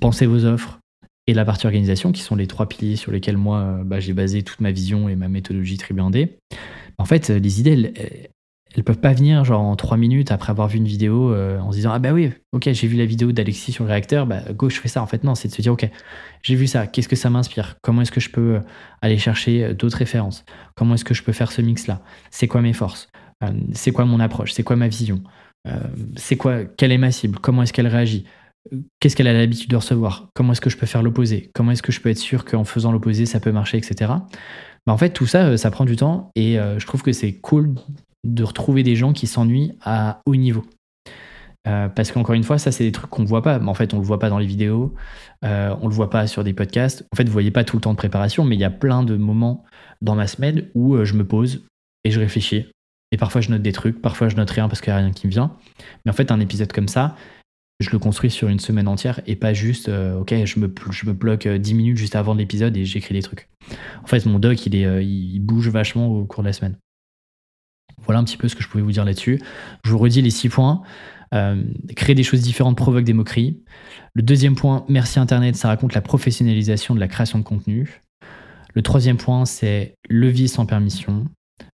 [0.01, 0.79] penser vos offres,
[1.27, 4.13] et la partie organisation, qui sont les trois piliers sur lesquels moi euh, bah, j'ai
[4.13, 8.29] basé toute ma vision et ma méthodologie tribu En fait, les idées, elles,
[8.77, 11.71] elles, peuvent pas venir genre en trois minutes après avoir vu une vidéo euh, en
[11.73, 14.41] se disant ah bah oui, ok, j'ai vu la vidéo d'Alexis sur le réacteur, bah
[14.53, 15.03] go, je fais ça.
[15.03, 15.89] En fait, non, c'est de se dire ok,
[16.43, 17.77] j'ai vu ça, qu'est-ce que ça m'inspire?
[17.83, 18.61] Comment est-ce que je peux
[19.01, 20.45] aller chercher d'autres références?
[20.75, 22.03] Comment est-ce que je peux faire ce mix-là?
[22.31, 23.09] C'est quoi mes forces?
[23.73, 24.53] C'est quoi mon approche?
[24.53, 25.23] C'est quoi ma vision?
[26.17, 27.39] C'est quoi Quelle est ma cible?
[27.41, 28.25] Comment est-ce qu'elle réagit?
[29.01, 30.29] Qu'est-ce qu'elle a l'habitude de recevoir?
[30.35, 31.51] Comment est-ce que je peux faire l'opposé?
[31.55, 34.13] Comment est-ce que je peux être sûr qu'en faisant l'opposé, ça peut marcher, etc.
[34.87, 37.13] Bah, en fait, tout ça, euh, ça prend du temps et euh, je trouve que
[37.13, 37.75] c'est cool
[38.25, 40.65] de retrouver des gens qui s'ennuient à haut niveau.
[41.69, 43.59] Euh, parce qu'encore une fois, ça, c'est des trucs qu'on ne voit pas.
[43.59, 44.95] Mais en fait, on ne le voit pas dans les vidéos,
[45.43, 47.07] on ne le voit pas sur des podcasts.
[47.13, 48.71] En fait, vous ne voyez pas tout le temps de préparation, mais il y a
[48.71, 49.65] plein de moments
[50.01, 51.65] dans ma semaine où je me pose
[52.05, 52.67] et je réfléchis.
[53.13, 55.13] Et parfois, je note des trucs, parfois, je note rien parce qu'il n'y a rien
[55.13, 55.57] qui me vient.
[56.05, 57.15] Mais en fait, un épisode comme ça,
[57.83, 61.07] je le construis sur une semaine entière et pas juste, euh, ok, je me, je
[61.07, 63.49] me bloque 10 euh, minutes juste avant l'épisode et j'écris des trucs.
[64.03, 66.77] En fait, mon doc, euh, il bouge vachement au cours de la semaine.
[68.05, 69.41] Voilà un petit peu ce que je pouvais vous dire là-dessus.
[69.85, 70.83] Je vous redis les six points.
[71.97, 73.63] créer des choses différentes provoque des moqueries.
[74.15, 78.03] Le deuxième point, merci Internet, ça raconte la professionnalisation de la création de contenu.
[78.75, 81.27] Le troisième point, c'est levier sans permission.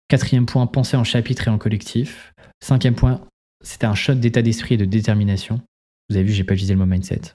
[0.07, 2.33] Quatrième point, penser en chapitre et en collectif.
[2.63, 3.21] Cinquième point,
[3.63, 5.61] c'était un shot d'état d'esprit et de détermination.
[6.09, 7.33] Vous avez vu, j'ai pas utilisé le mot mindset.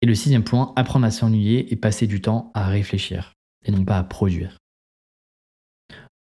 [0.00, 3.32] Et le sixième point, apprendre à s'ennuyer et passer du temps à réfléchir
[3.64, 4.58] et non pas à produire.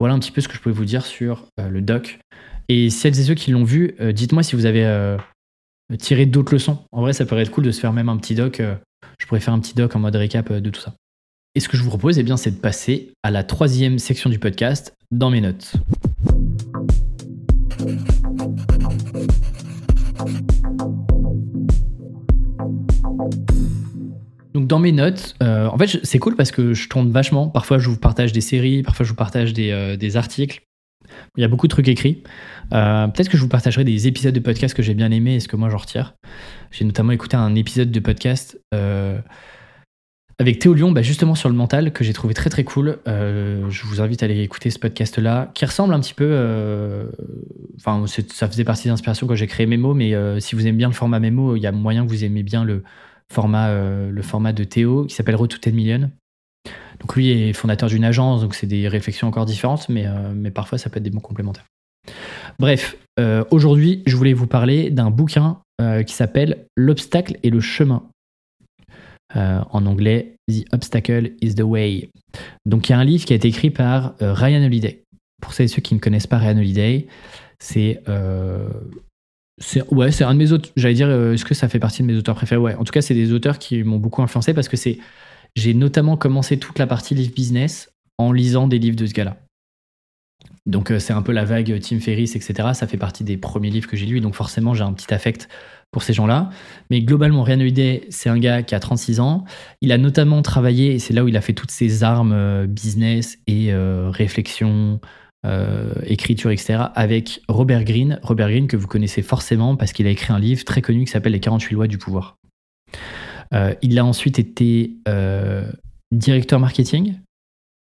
[0.02, 2.18] Voilà un petit peu ce que je pouvais vous dire sur euh, le doc.
[2.70, 5.16] Et celles et ceux qui l'ont vu, euh, dites-moi si vous avez euh,
[6.00, 6.80] tiré d'autres leçons.
[6.92, 8.64] En vrai, ça pourrait être cool de se faire même un petit doc.
[9.20, 10.96] je pourrais faire un petit doc en mode récap de tout ça.
[11.54, 14.40] Et ce que je vous propose, eh c'est de passer à la troisième section du
[14.40, 15.74] podcast dans mes notes.
[24.54, 27.48] Donc dans mes notes, euh, en fait c'est cool parce que je tourne vachement.
[27.48, 30.62] Parfois je vous partage des séries, parfois je vous partage des, euh, articles.
[31.38, 32.24] Il y a beaucoup de trucs écrits.
[32.74, 35.40] Euh, peut-être que je vous partagerai des épisodes de podcast que j'ai bien aimés et
[35.40, 36.16] ce que moi j'en retire.
[36.72, 38.60] J'ai notamment écouté un épisode de podcast
[40.40, 42.98] avec Théo Lyon, bah, justement sur le mental, que j'ai trouvé très très cool.
[43.06, 47.10] je vous invite à aller écouter ce podcast-là, qui ressemble un petit peu.
[47.78, 50.94] Enfin, ça faisait partie d'inspiration quand j'ai créé Memo, mais si vous aimez bien le
[50.94, 52.84] format Memo, il y a moyen que vous aimez bien le,
[53.32, 56.12] format, euh, le format de Théo qui s'appelle Road to Million.
[57.00, 60.52] Donc lui est fondateur d'une agence, donc c'est des réflexions encore différentes, mais, euh, mais
[60.52, 61.66] parfois ça peut être des bons complémentaires.
[62.60, 65.58] Bref, euh, aujourd'hui je voulais vous parler d'un bouquin
[66.06, 68.04] qui s'appelle L'obstacle et le chemin.
[69.34, 72.12] en anglais, The Obstacle is the Way.
[72.68, 75.02] Donc il y a un livre qui a été écrit par Ryan Holiday.
[75.42, 77.08] Pour ceux et ceux qui ne connaissent pas Ryan Holiday,
[77.58, 78.04] c'est
[79.92, 80.72] ouais, c'est un de mes auteurs.
[80.76, 82.62] J'allais dire, euh, est-ce que ça fait partie de mes auteurs préférés?
[82.62, 82.76] Ouais.
[82.76, 85.00] En tout cas, c'est des auteurs qui m'ont beaucoup influencé parce que c'est.
[85.56, 89.38] J'ai notamment commencé toute la partie livre business en lisant des livres de ce gars-là.
[90.66, 92.70] Donc euh, c'est un peu la vague Tim Ferriss, etc.
[92.74, 95.50] Ça fait partie des premiers livres que j'ai lus, donc forcément j'ai un petit affect
[95.92, 96.50] pour ces gens-là.
[96.90, 99.44] Mais globalement, Day, c'est un gars qui a 36 ans.
[99.82, 102.66] Il a notamment travaillé, et c'est là où il a fait toutes ses armes euh,
[102.66, 105.02] business et euh, réflexion,
[105.46, 108.20] euh, écriture, etc., avec Robert Greene.
[108.24, 111.12] Robert Greene, que vous connaissez forcément parce qu'il a écrit un livre très connu qui
[111.12, 112.38] s'appelle Les 48 lois du pouvoir.
[113.82, 114.98] il a ensuite été
[116.12, 117.16] directeur marketing.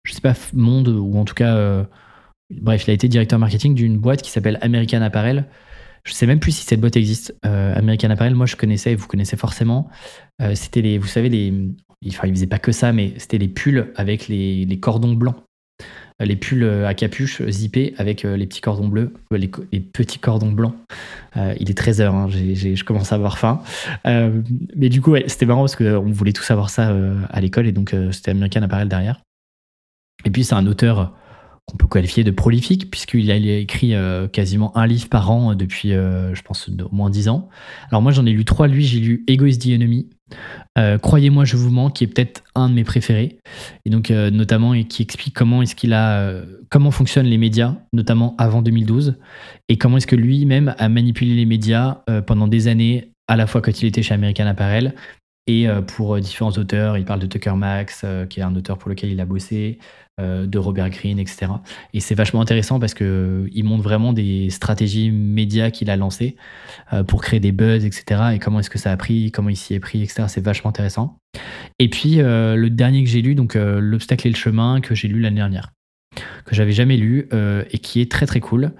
[0.03, 1.85] Je sais pas, monde, ou en tout cas,
[2.49, 5.47] bref, il a été directeur marketing d'une boîte qui s'appelle American Apparel
[6.03, 7.35] je sais même plus si cette boîte existe.
[7.45, 9.89] Euh, American Apparel, moi je connaissais, vous connaissez forcément.
[10.41, 11.53] Euh, c'était les, vous savez, les,
[12.07, 15.37] enfin ils faisaient pas que ça, mais c'était les pulls avec les, cordons blancs.
[16.21, 20.75] Euh, les pulls à capuche zippés avec les petits cordons bleus, les, petits cordons blancs.
[21.35, 23.61] il est 13h, hein, je commence à avoir faim.
[24.05, 26.95] mais du coup, c'était marrant parce qu'on voulait tous savoir ça
[27.29, 29.21] à l'école et donc c'était American Apparel derrière.
[30.25, 31.13] Et puis c'est un auteur
[31.65, 35.93] qu'on peut qualifier de prolifique, puisqu'il a écrit euh, quasiment un livre par an depuis,
[35.93, 37.49] euh, je pense, au moins dix ans.
[37.89, 38.67] Alors moi, j'en ai lu trois.
[38.67, 40.09] Lui, j'ai lu Egoist the Enemy.
[40.77, 43.37] Euh, Croyez-moi, je vous mens, qui est peut-être un de mes préférés,
[43.85, 46.33] et donc notamment et qui explique comment est-ce qu'il a,
[46.69, 49.15] comment fonctionnent les médias, notamment avant 2012,
[49.69, 53.61] et comment est-ce que lui-même a manipulé les médias pendant des années, à la fois
[53.61, 54.95] quand il était chez American Apparel,
[55.47, 59.11] et pour différents auteurs, il parle de Tucker Max, qui est un auteur pour lequel
[59.11, 61.51] il a bossé, euh, de Robert Greene, etc.
[61.93, 66.35] Et c'est vachement intéressant parce que euh, montre vraiment des stratégies médias qu'il a lancées
[66.93, 68.21] euh, pour créer des buzz, etc.
[68.33, 70.23] Et comment est-ce que ça a pris, comment il s'y est pris, etc.
[70.27, 71.17] C'est vachement intéressant.
[71.79, 75.21] Et puis le dernier que j'ai lu, donc l'obstacle et le chemin, que j'ai lu
[75.21, 75.71] l'année dernière,
[76.45, 77.29] que j'avais jamais lu
[77.71, 78.73] et qui est très très cool.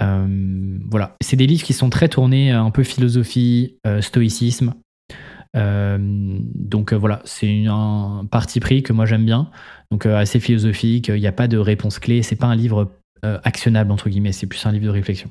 [0.00, 4.74] voilà, c'est des livres qui sont très tournés un peu philosophie, stoïcisme.
[5.54, 9.50] Donc voilà, c'est un parti pris que moi j'aime bien.
[9.90, 12.90] Donc euh, assez philosophique, il n'y a pas de réponse clé, c'est pas un livre
[13.24, 15.30] euh, actionnable entre guillemets, c'est plus un livre de réflexion.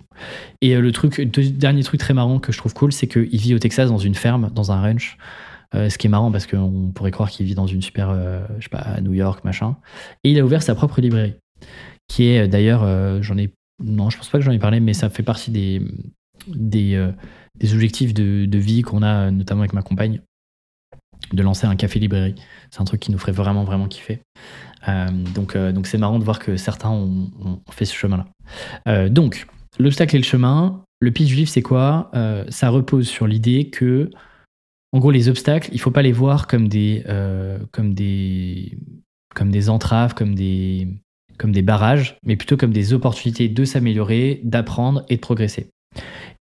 [0.61, 3.53] Et euh, le truc, dernier truc très marrant que je trouve cool, c'est qu'il vit
[3.53, 5.17] au Texas dans une ferme, dans un ranch.
[5.73, 8.13] ce qui est marrant parce qu'on pourrait croire qu'il vit dans une super,
[8.57, 9.75] je sais pas, à New York, machin.
[10.23, 11.35] Et il a ouvert sa propre librairie,
[12.07, 13.53] qui est d'ailleurs, j'en ai,
[13.83, 15.81] non, je pense pas que j'en ai parlé, mais ça fait partie des,
[16.47, 17.11] des,
[17.63, 20.19] des objectifs de, vie qu'on a, notamment avec ma compagne
[21.31, 22.35] de lancer un café librairie.
[22.69, 24.19] C'est un truc qui nous ferait vraiment, vraiment kiffer.
[24.89, 27.31] Euh, donc, euh, donc c'est marrant de voir que certains ont,
[27.71, 28.27] fait ce chemin-là.
[28.89, 29.47] Euh, donc,
[29.79, 30.83] l'obstacle et le chemin.
[30.99, 32.11] Le pitch livre, c'est quoi?
[32.49, 34.09] Ça repose sur l'idée que,
[34.93, 37.03] en gros, les obstacles, il faut pas les voir comme des,
[37.71, 38.77] comme des,
[39.35, 40.87] comme des entraves, comme des,
[41.37, 45.72] comme des barrages, mais plutôt comme des opportunités de s'améliorer, d'apprendre et de progresser.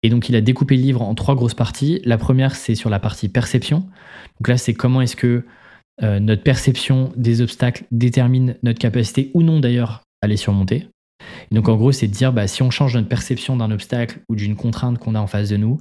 [0.03, 2.01] Et donc, il a découpé le livre en trois grosses parties.
[2.05, 3.81] La première, c'est sur la partie perception.
[4.41, 5.45] Donc là, c'est comment est-ce que
[6.03, 10.89] euh, notre perception des obstacles détermine notre capacité ou non d'ailleurs à les surmonter.
[11.51, 14.21] Et donc en gros, c'est de dire bah, si on change notre perception d'un obstacle
[14.29, 15.79] ou d'une contrainte qu'on a en face de nous,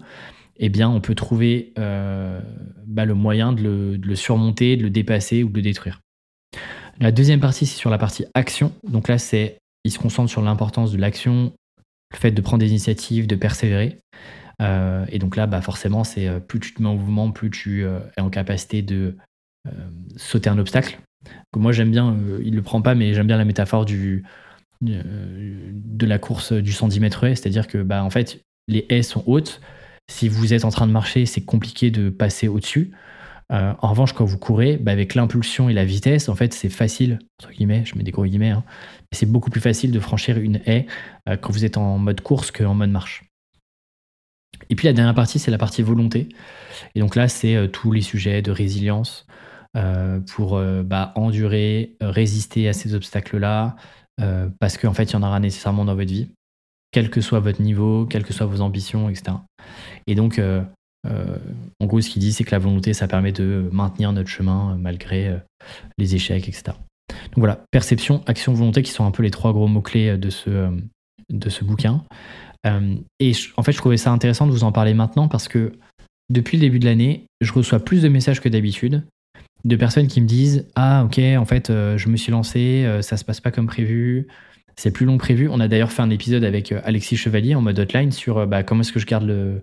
[0.58, 2.42] eh bien on peut trouver euh,
[2.86, 6.02] bah, le moyen de le, de le, surmonter, de le dépasser ou de le détruire.
[7.00, 8.74] La deuxième partie, c'est sur la partie action.
[8.88, 11.54] Donc là, c'est il se concentre sur l'importance de l'action,
[12.12, 14.00] le fait de prendre des initiatives, de persévérer.
[14.62, 17.50] Euh, et donc là, bah forcément, c'est euh, plus tu te mets en mouvement, plus
[17.50, 19.18] tu euh, es en capacité de
[20.16, 21.00] sauter un obstacle.
[21.56, 24.24] moi, j'aime bien, il le prend pas, mais j'aime bien la métaphore du,
[24.82, 29.24] de la course du 110 mètres haies, c'est-à-dire que bah, en fait, les haies sont
[29.28, 29.62] hautes.
[30.10, 32.92] Si vous êtes en train de marcher, c'est compliqué de passer au-dessus.
[33.52, 37.20] En revanche, quand vous courez, bah, avec l'impulsion et la vitesse, en fait, c'est facile,
[37.42, 38.64] entre guillemets, je mets des gros guillemets, hein,
[39.12, 40.86] c'est beaucoup plus facile de franchir une haie
[41.26, 43.24] quand vous êtes en mode course qu'en mode marche.
[44.70, 46.30] Et puis la dernière partie, c'est la partie volonté.
[46.96, 49.26] Et donc là, c'est euh, tous les sujets de résilience
[49.78, 53.76] euh, pour euh, bah, endurer, résister à ces obstacles-là,
[54.60, 56.30] parce qu'en fait, il y en aura nécessairement dans votre vie,
[56.92, 59.36] quel que soit votre niveau, quelles que soient vos ambitions, etc.
[60.06, 60.40] Et donc,
[61.06, 64.78] en gros, ce qu'il dit, c'est que la volonté, ça permet de maintenir notre chemin
[64.80, 65.36] malgré
[65.98, 66.64] les échecs, etc.
[67.08, 70.72] Donc voilà, perception, action, volonté, qui sont un peu les trois gros mots-clés de ce,
[71.32, 72.04] de ce bouquin.
[72.68, 75.74] Euh, et en fait, je trouvais ça intéressant de vous en parler maintenant parce que
[76.30, 79.04] depuis le début de l'année, je reçois plus de messages que d'habitude
[79.64, 83.02] de personnes qui me disent Ah, ok, en fait, euh, je me suis lancé, euh,
[83.02, 84.28] ça se passe pas comme prévu,
[84.76, 85.50] c'est plus long que prévu.
[85.50, 88.82] On a d'ailleurs fait un épisode avec Alexis Chevalier en mode hotline sur bah, comment
[88.82, 89.62] est-ce que je garde le,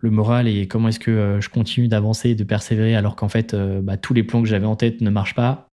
[0.00, 3.96] le moral et comment est-ce que je continue d'avancer, de persévérer alors qu'en fait, bah,
[3.96, 5.68] tous les plans que j'avais en tête ne marchent pas.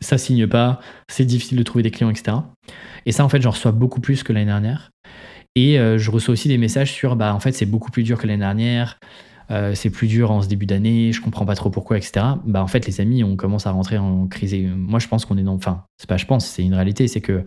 [0.00, 2.36] Ça signe pas, c'est difficile de trouver des clients, etc.
[3.06, 4.90] Et ça, en fait, j'en reçois beaucoup plus que l'année dernière.
[5.56, 8.18] Et euh, je reçois aussi des messages sur, bah, en fait, c'est beaucoup plus dur
[8.18, 8.98] que l'année dernière.
[9.50, 12.26] Euh, c'est plus dur en ce début d'année, je comprends pas trop pourquoi, etc.
[12.44, 14.54] Bah, en fait, les amis, on commence à rentrer en crise.
[14.74, 15.54] moi, je pense qu'on est dans.
[15.54, 17.06] Enfin, c'est pas je pense, c'est une réalité.
[17.08, 17.44] C'est que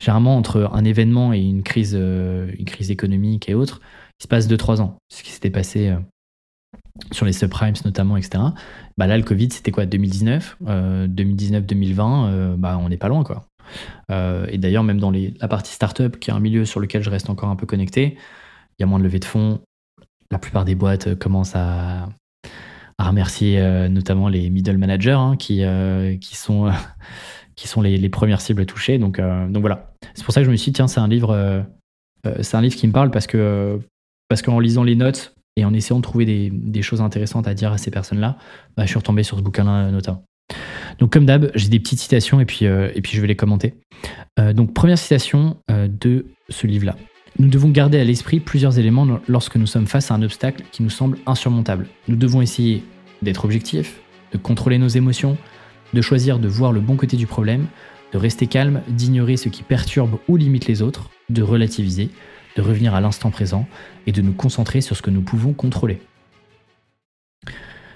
[0.00, 3.80] généralement, entre un événement et une crise, euh, une crise économique et autres,
[4.20, 4.98] il se passe 2-3 ans.
[5.10, 5.94] Ce qui s'était passé
[7.12, 8.42] sur les subprimes notamment, etc.
[8.96, 13.46] Bah là, le Covid, c'était quoi 2019 2019-2020, bah, on n'est pas loin, quoi.
[14.10, 17.10] et d'ailleurs, même dans les, la partie startup, qui est un milieu sur lequel je
[17.10, 18.16] reste encore un peu connecté,
[18.78, 19.60] il y a moins de levée de fonds.
[20.30, 22.08] La plupart des boîtes commencent à,
[22.98, 25.62] à remercier notamment les middle managers hein, qui,
[26.20, 26.72] qui sont
[27.58, 28.98] qui sont les, premières cibles touchées.
[28.98, 29.92] Donc, euh, donc voilà.
[30.14, 31.60] C'est pour ça que je me suis dit, tiens, c'est un livre, euh,
[32.24, 33.80] euh, c'est un livre qui me parle parce que
[34.28, 37.72] parce qu'en lisant les notes et en essayant de trouver des, choses intéressantes à dire
[37.72, 38.38] à ces personnes-là,
[38.76, 40.24] bah, je suis retombé sur ce bouquin-là notamment.
[40.98, 43.74] Donc comme d'hab, j'ai des petites citations et puis, et puis je vais les commenter.
[44.54, 46.96] donc première citation de ce livre-là.
[47.40, 50.82] Nous devons garder à l'esprit plusieurs éléments lorsque nous sommes face à un obstacle qui
[50.82, 51.86] nous semble insurmontable.
[52.08, 52.82] Nous devons essayer
[53.22, 54.00] d'être objectifs,
[54.32, 55.36] de contrôler nos émotions,
[55.94, 57.66] de choisir de voir le bon côté du problème,
[58.12, 62.10] de rester calme, d'ignorer ce qui perturbe ou limite les autres, de relativiser,
[62.58, 63.66] de revenir à l'instant présent
[64.06, 66.00] et de nous concentrer sur ce que nous pouvons contrôler.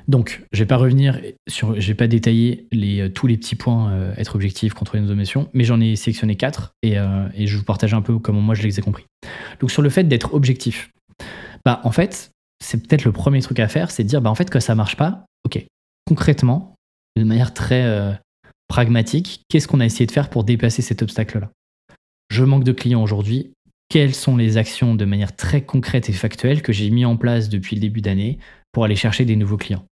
[0.06, 3.92] Donc, je vais pas revenir sur, je vais pas détailler euh, tous les petits points,
[3.92, 7.56] euh, être objectif, contrôler nos émotions, mais j'en ai sélectionné quatre et, euh, et, je
[7.56, 9.04] vous partage un peu comment moi je les ai compris.
[9.60, 10.90] Donc, sur le fait d'être objectif,
[11.64, 12.30] bah en fait,
[12.62, 14.76] c'est peut-être le premier truc à faire, c'est de dire bah en fait que ça
[14.76, 15.64] marche pas, ok,
[16.06, 16.76] concrètement,
[17.16, 18.18] de manière très
[18.68, 21.50] pragmatique, qu'est-ce qu'on a essayé de faire pour dépasser cet obstacle-là?
[22.30, 23.52] Je manque de clients aujourd'hui.
[23.92, 27.50] Quelles sont les actions de manière très concrète et factuelle que j'ai mis en place
[27.50, 28.38] depuis le début d'année
[28.72, 29.84] pour aller chercher des nouveaux clients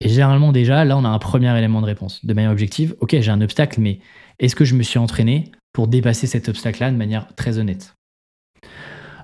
[0.00, 2.24] Et généralement déjà, là, on a un premier élément de réponse.
[2.24, 3.98] De manière objective, ok, j'ai un obstacle, mais
[4.38, 7.96] est-ce que je me suis entraîné pour dépasser cet obstacle-là de manière très honnête?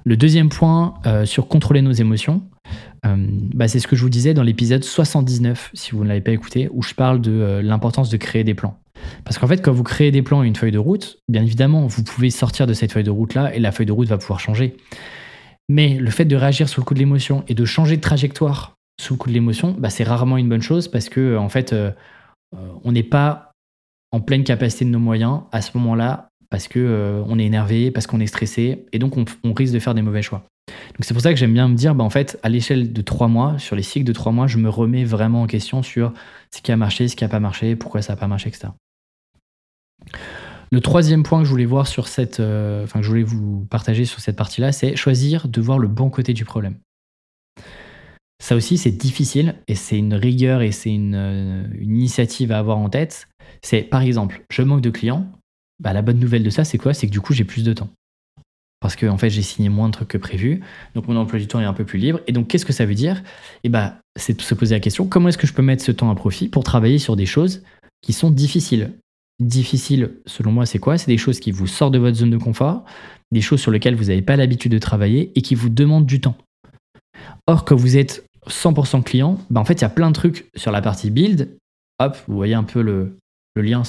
[0.05, 2.43] Le deuxième point euh, sur contrôler nos émotions,
[3.55, 6.33] bah, c'est ce que je vous disais dans l'épisode 79, si vous ne l'avez pas
[6.33, 8.79] écouté, où je parle de euh, l'importance de créer des plans.
[9.25, 11.87] Parce qu'en fait, quand vous créez des plans et une feuille de route, bien évidemment,
[11.87, 14.41] vous pouvez sortir de cette feuille de route-là et la feuille de route va pouvoir
[14.41, 14.77] changer.
[15.69, 18.75] Mais le fait de réagir sous le coup de l'émotion et de changer de trajectoire
[19.01, 21.73] sous le coup de l'émotion, bah, c'est rarement une bonne chose parce que en fait,
[21.73, 21.91] euh,
[22.85, 23.53] on n'est pas
[24.13, 28.07] en pleine capacité de nos moyens à ce moment-là parce qu'on on est énervé, parce
[28.07, 30.45] qu'on est stressé, et donc on risque de faire des mauvais choix.
[30.69, 33.03] Donc c'est pour ça que j'aime bien me dire, bah en fait, à l'échelle de
[33.03, 36.13] trois mois, sur les cycles de trois mois, je me remets vraiment en question sur
[36.55, 38.69] ce qui a marché, ce qui n'a pas marché, pourquoi ça n'a pas marché, etc.
[40.71, 43.67] Le troisième point que je voulais voir sur cette, euh, enfin que je voulais vous
[43.71, 46.77] partager sur cette partie-là, c'est choisir de voir le bon côté du problème.
[48.41, 52.79] Ça aussi, c'est difficile et c'est une rigueur et c'est une, euh, initiative à avoir
[52.79, 53.29] en tête.
[53.63, 55.27] C'est par exemple, je manque de clients.
[55.81, 56.95] Bah, la bonne nouvelle de ça, c'est quoi?
[56.95, 57.91] C'est que du coup, j'ai plus de temps
[58.85, 60.61] parce que en fait j'ai signé moins de trucs que prévu,
[60.95, 62.21] donc mon emploi du temps est un peu plus libre.
[62.27, 63.23] Et donc qu'est-ce que ça veut dire?
[63.63, 65.91] Eh ben, c'est de se poser la question comment est-ce que je peux mettre ce
[65.91, 67.63] temps à profit pour travailler sur des choses
[68.03, 68.93] qui sont difficiles?
[69.41, 70.99] Difficiles, selon moi, c'est quoi?
[70.99, 72.85] C'est des choses qui vous sortent de votre zone de confort,
[73.33, 76.21] des choses sur lesquelles vous n'avez pas l'habitude de travailler et qui vous demandent du
[76.21, 76.37] temps.
[77.47, 80.51] Or, quand vous êtes 100% client, ben en fait, il y a plein de trucs
[80.57, 81.57] sur la partie build.
[82.01, 83.17] Hop, vous voyez un peu le,
[83.55, 83.83] le lien,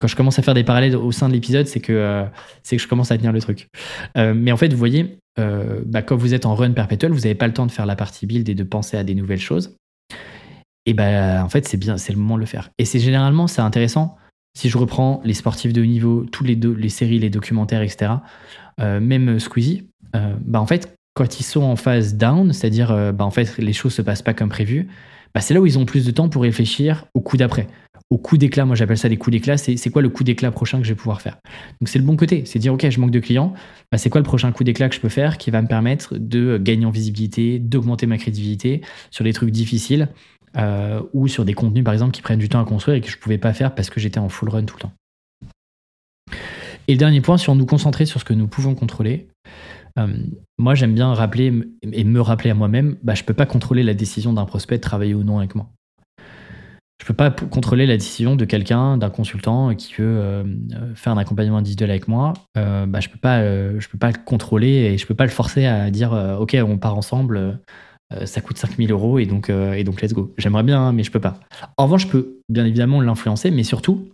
[0.00, 2.24] quand je commence à faire des parallèles au sein de l'épisode, c'est que, euh,
[2.68, 3.68] que je commence à tenir le truc.
[4.16, 7.20] Euh, mais en fait, vous voyez, euh, bah, quand vous êtes en run perpétuel, vous
[7.20, 9.40] n'avez pas le temps de faire la partie build et de penser à des nouvelles
[9.40, 9.76] choses.
[10.86, 12.70] Et ben, en fait, c'est bien, c'est le moment de le faire.
[12.78, 14.16] Et c'est généralement, c'est intéressant.
[14.58, 18.14] Si je reprends les sportifs de haut niveau, toutes les, les séries, les documentaires, etc.,
[18.78, 23.58] même Squeezie, bah, en fait, quand ils sont en phase down, c'est-à-dire, bah, en fait,
[23.58, 24.88] les choses se passent pas comme prévu,
[25.34, 27.68] bah, c'est là où ils ont plus de temps pour réfléchir au coup d'après
[28.10, 30.78] au coup d'éclat, moi j'appelle ça des coups d'éclat, c'est quoi le coup d'éclat prochain
[30.78, 31.38] que je vais pouvoir faire?
[31.80, 33.54] Donc c'est le bon côté, c'est dire ok je manque de clients,
[33.92, 36.16] bah, c'est quoi le prochain coup d'éclat que je peux faire qui va me permettre
[36.18, 40.08] de gagner en visibilité, d'augmenter ma crédibilité sur des trucs difficiles
[40.56, 43.08] euh, ou sur des contenus par exemple qui prennent du temps à construire et que
[43.08, 44.92] je ne pouvais pas faire parce que j'étais en full run tout le temps.
[46.88, 49.28] Et le dernier point, sur nous concentrer sur ce que nous pouvons contrôler,
[49.98, 50.08] euh,
[50.58, 51.52] moi j'aime bien rappeler
[51.92, 54.78] et me rappeler à moi-même, bah, je ne peux pas contrôler la décision d'un prospect
[54.78, 55.70] de travailler ou non avec moi.
[57.00, 60.44] Je peux pas contrôler la décision de quelqu'un, d'un consultant qui veut euh,
[60.94, 62.34] faire un accompagnement individuel avec moi.
[62.58, 65.24] Euh, bah, je peux pas, euh, je peux pas le contrôler et je peux pas
[65.24, 67.58] le forcer à dire ok on part ensemble,
[68.24, 70.34] ça coûte 5000 euros et donc et donc let's go.
[70.36, 71.40] J'aimerais bien hein, mais je peux pas.
[71.78, 74.10] En revanche je peux bien évidemment l'influencer, mais surtout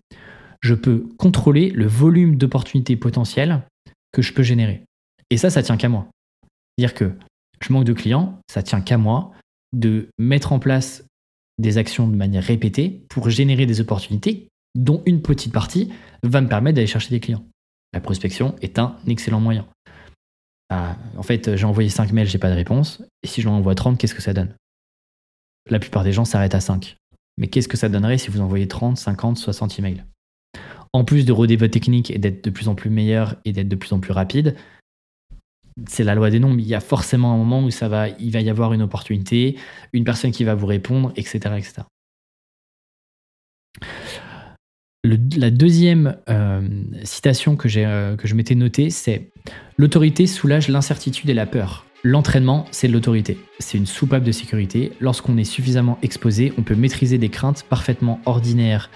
[0.61, 3.63] je peux contrôler le volume d'opportunités potentielles
[4.13, 4.85] que je peux générer.
[5.31, 6.07] Et ça ça tient qu'à moi.
[6.79, 7.11] Dire que
[7.61, 9.33] je manque de clients, ça tient qu'à moi
[9.73, 11.06] de mettre en place
[11.59, 15.91] des actions de manière répétée pour générer des opportunités dont une petite partie
[16.23, 17.45] va me permettre d'aller chercher des clients.
[17.93, 19.67] La prospection est un excellent moyen.
[20.69, 23.03] Ah, en fait, j'ai envoyé 5 mails, j'ai pas de réponse.
[23.23, 24.55] Et si j'en envoie 30, qu'est-ce que ça donne?
[25.71, 26.97] La plupart des gens s'arrêtent à 5.
[27.39, 30.05] Mais qu'est-ce que ça donnerait si vous envoyez 30, 50, 60 emails?
[30.93, 33.69] En plus de roder votre technique et d'être de plus en plus meilleur et d'être
[33.69, 34.57] de plus en plus rapide,
[35.87, 36.59] c'est la loi des nombres.
[36.59, 39.57] Il y a forcément un moment où ça va, il va y avoir une opportunité,
[39.93, 41.39] une personne qui va vous répondre, etc.
[41.57, 41.83] etc.
[45.05, 46.69] la deuxième euh,
[47.05, 49.31] citation que, euh, que je m'étais notée, c'est
[49.79, 51.85] L'autorité soulage l'incertitude et la peur.
[52.03, 53.39] L'entraînement, c'est l'autorité.
[53.59, 54.93] C'est une soupape de sécurité.
[55.01, 58.91] Lorsqu'on est suffisamment exposé, on peut maîtriser des craintes parfaitement ordinaires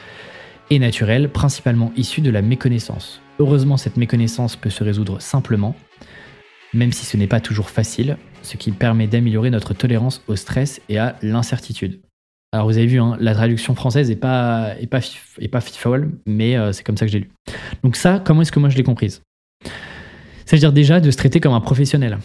[0.70, 3.20] et naturelles, principalement issues de la méconnaissance.
[3.39, 5.74] Heureusement, cette méconnaissance peut se résoudre simplement,
[6.73, 10.81] même si ce n'est pas toujours facile, ce qui permet d'améliorer notre tolérance au stress
[10.89, 12.01] et à l'incertitude.
[12.53, 14.89] Alors vous avez vu, hein, la traduction française est pas, est
[16.27, 17.31] mais euh, c'est comme ça que j'ai lu.
[17.85, 19.23] Donc ça, comment est-ce que moi je l'ai comprise?
[20.47, 22.18] C'est-à-dire déjà de se traiter comme un professionnel.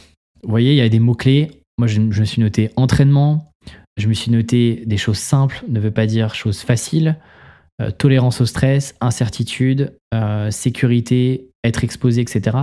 [0.44, 1.62] Vous voyez, il y a des mots-clés.
[1.78, 3.52] Moi, je, me suis noté entraînement,
[3.98, 7.18] je me suis noté des choses simples, ne veut pas dire choses faciles,
[7.82, 12.56] euh, tolérance au stress, incertitude, euh, sécurité, être exposé, etc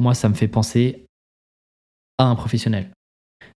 [0.00, 1.06] moi, ça me fait penser
[2.18, 2.90] à un professionnel.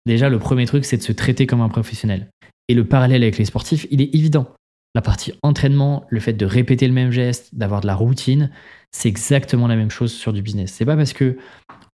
[0.05, 2.29] Déjà, le premier truc, c'est de se traiter comme un professionnel.
[2.67, 4.53] Et le parallèle avec les sportifs, il est évident.
[4.93, 8.51] La partie entraînement, le fait de répéter le même geste, d'avoir de la routine,
[8.91, 10.73] c'est exactement la même chose sur du business.
[10.73, 11.37] C'est pas parce que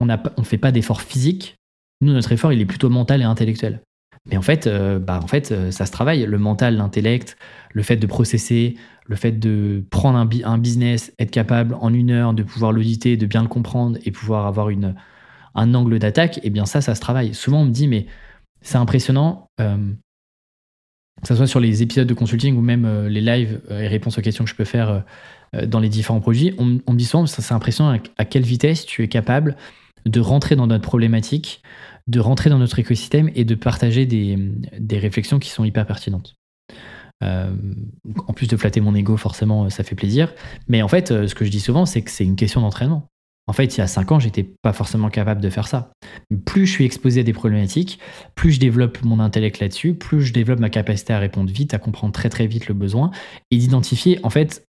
[0.00, 1.56] on ne fait pas d'effort physique.
[2.02, 3.80] Nous, notre effort, il est plutôt mental et intellectuel.
[4.26, 6.24] Mais en fait, euh, bah, en fait, euh, ça se travaille.
[6.24, 7.36] Le mental, l'intellect,
[7.72, 12.32] le fait de processer, le fait de prendre un, business, être capable en une heure
[12.32, 14.94] de pouvoir l'auditer, de bien le comprendre et pouvoir avoir une,
[15.54, 17.34] un angle d'attaque, eh bien ça, ça se travaille.
[17.34, 18.06] Souvent, on me dit, mais
[18.62, 19.92] c'est impressionnant, euh,
[21.20, 24.22] que ce soit sur les épisodes de consulting ou même les lives et réponses aux
[24.22, 25.04] questions que je peux faire
[25.66, 29.08] dans les différents produits, on, me dit souvent, c'est impressionnant à, quelle vitesse tu es
[29.08, 29.56] capable
[30.06, 31.62] de rentrer dans notre problématique,
[32.06, 34.38] de rentrer dans notre écosystème et de partager des,
[34.78, 36.36] des réflexions qui sont hyper pertinentes.
[37.22, 37.54] Euh,
[38.26, 40.34] en plus de flatter mon ego, forcément, ça fait plaisir.
[40.68, 43.08] Mais en fait, euh, ce que je dis souvent, c'est que c'est une question d'entraînement.
[43.46, 45.92] En fait, il y a 5 ans, j'étais pas forcément capable de faire ça.
[46.46, 47.98] Plus je suis exposé à des problématiques,
[48.34, 51.78] plus je développe mon intellect là-dessus, plus je développe ma capacité à répondre vite, à
[51.78, 53.10] comprendre très très vite le besoin
[53.50, 54.66] et d'identifier, en fait,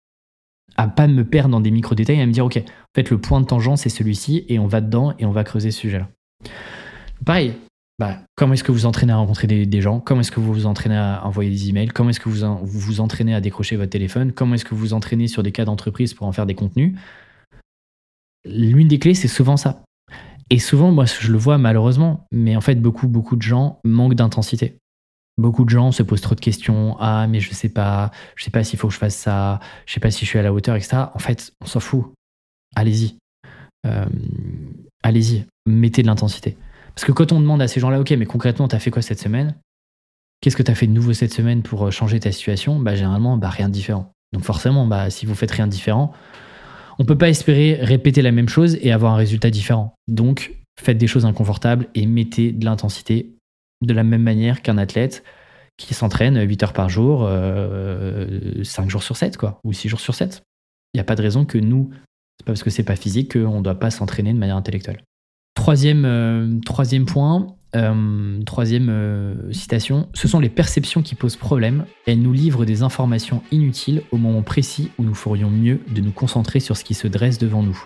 [0.76, 3.42] à pas me perdre dans des micro-détails, à me dire, OK, en fait, le point
[3.42, 6.10] de tangent, c'est celui-ci et on va dedans et on va creuser ce sujet-là.
[7.26, 7.54] Pareil,
[8.00, 10.00] bah, comment est-ce que vous entraînez à rencontrer des, gens?
[10.00, 11.90] Comment est-ce que vous vous entraînez à envoyer des emails?
[11.90, 14.32] Comment est-ce que vous, vous entraînez à décrocher votre téléphone?
[14.32, 16.98] Comment est-ce que vous vous entraînez sur des cas d'entreprise pour en faire des contenus?
[18.46, 19.84] L'une des clés, c'est souvent ça.
[20.50, 24.16] Et souvent, moi, je le vois malheureusement, mais en fait, beaucoup, beaucoup de gens manquent
[24.16, 24.78] d'intensité.
[25.38, 26.96] Beaucoup de gens se posent trop de questions.
[27.00, 29.94] Ah, mais je sais pas, je sais pas s'il faut que je fasse ça, je
[29.94, 30.98] sais pas si je suis à la hauteur, etc.
[31.14, 32.06] En fait, on s'en fout.
[32.76, 33.18] Allez-y.
[33.86, 34.06] Euh,
[35.02, 35.46] allez-y.
[35.66, 36.58] Mettez de l'intensité.
[36.96, 39.20] Parce que quand on demande à ces gens-là, ok, mais concrètement, t'as fait quoi cette
[39.20, 39.56] semaine?
[40.42, 42.80] Qu'est-ce que t'as fait de nouveau cette semaine pour euh, changer ta situation?
[42.80, 44.12] Bah généralement, bah rien de différent.
[44.34, 46.14] Donc forcément, bah si vous faites rien de différent,
[47.00, 49.96] on peut pas espérer répéter la même chose et avoir un résultat différent.
[50.08, 53.33] Donc faites des choses inconfortables et mettez de l'intensité
[53.86, 55.24] de la même manière qu'un athlète
[55.78, 60.00] qui s'entraîne 8 heures par jour, 5 euh, jours sur 7, quoi, ou 6 jours
[60.00, 60.44] sur 7.
[60.94, 61.90] Il n'y a pas de raison que nous,
[62.38, 65.04] c'est pas parce que c'est pas physique qu'on ne doit pas s'entraîner de manière intellectuelle.
[65.56, 71.86] Troisième, euh, troisième point, euh, troisième euh, citation, ce sont les perceptions qui posent problème.
[72.06, 76.12] Elles nous livrent des informations inutiles au moment précis où nous ferions mieux de nous
[76.12, 77.84] concentrer sur ce qui se dresse devant nous.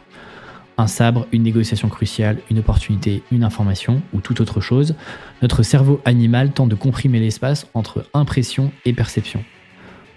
[0.77, 4.95] Un sabre, une négociation cruciale, une opportunité, une information ou toute autre chose,
[5.41, 9.43] notre cerveau animal tente de comprimer l'espace entre impression et perception.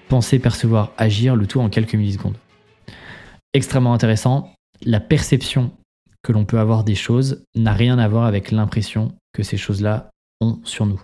[0.09, 2.37] Penser, percevoir, agir, le tout en quelques millisecondes.
[3.55, 4.53] Extrêmement intéressant,
[4.83, 5.73] la perception
[6.23, 10.11] que l'on peut avoir des choses n'a rien à voir avec l'impression que ces choses-là
[10.41, 11.01] ont sur nous.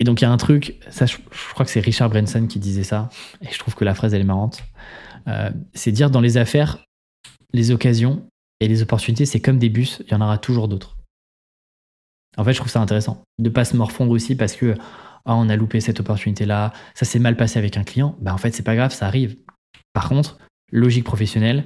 [0.00, 1.16] Et donc il y a un truc, ça je,
[1.52, 3.10] crois que c'est Richard Branson qui disait ça,
[3.42, 4.62] et je trouve que la phrase elle est marrante.
[5.28, 6.83] Euh, c'est dire dans les affaires,
[7.54, 8.26] les occasions
[8.60, 10.96] et les opportunités, c'est comme des bus, il y en aura toujours d'autres.
[12.36, 14.74] En fait, je trouve ça intéressant de pas se morfondre aussi parce que
[15.24, 18.16] ah, on a loupé cette opportunité-là, ça s'est mal passé avec un client.
[18.20, 19.36] Bah en fait, c'est pas grave, ça arrive.
[19.92, 20.38] Par contre,
[20.72, 21.64] logique professionnelle,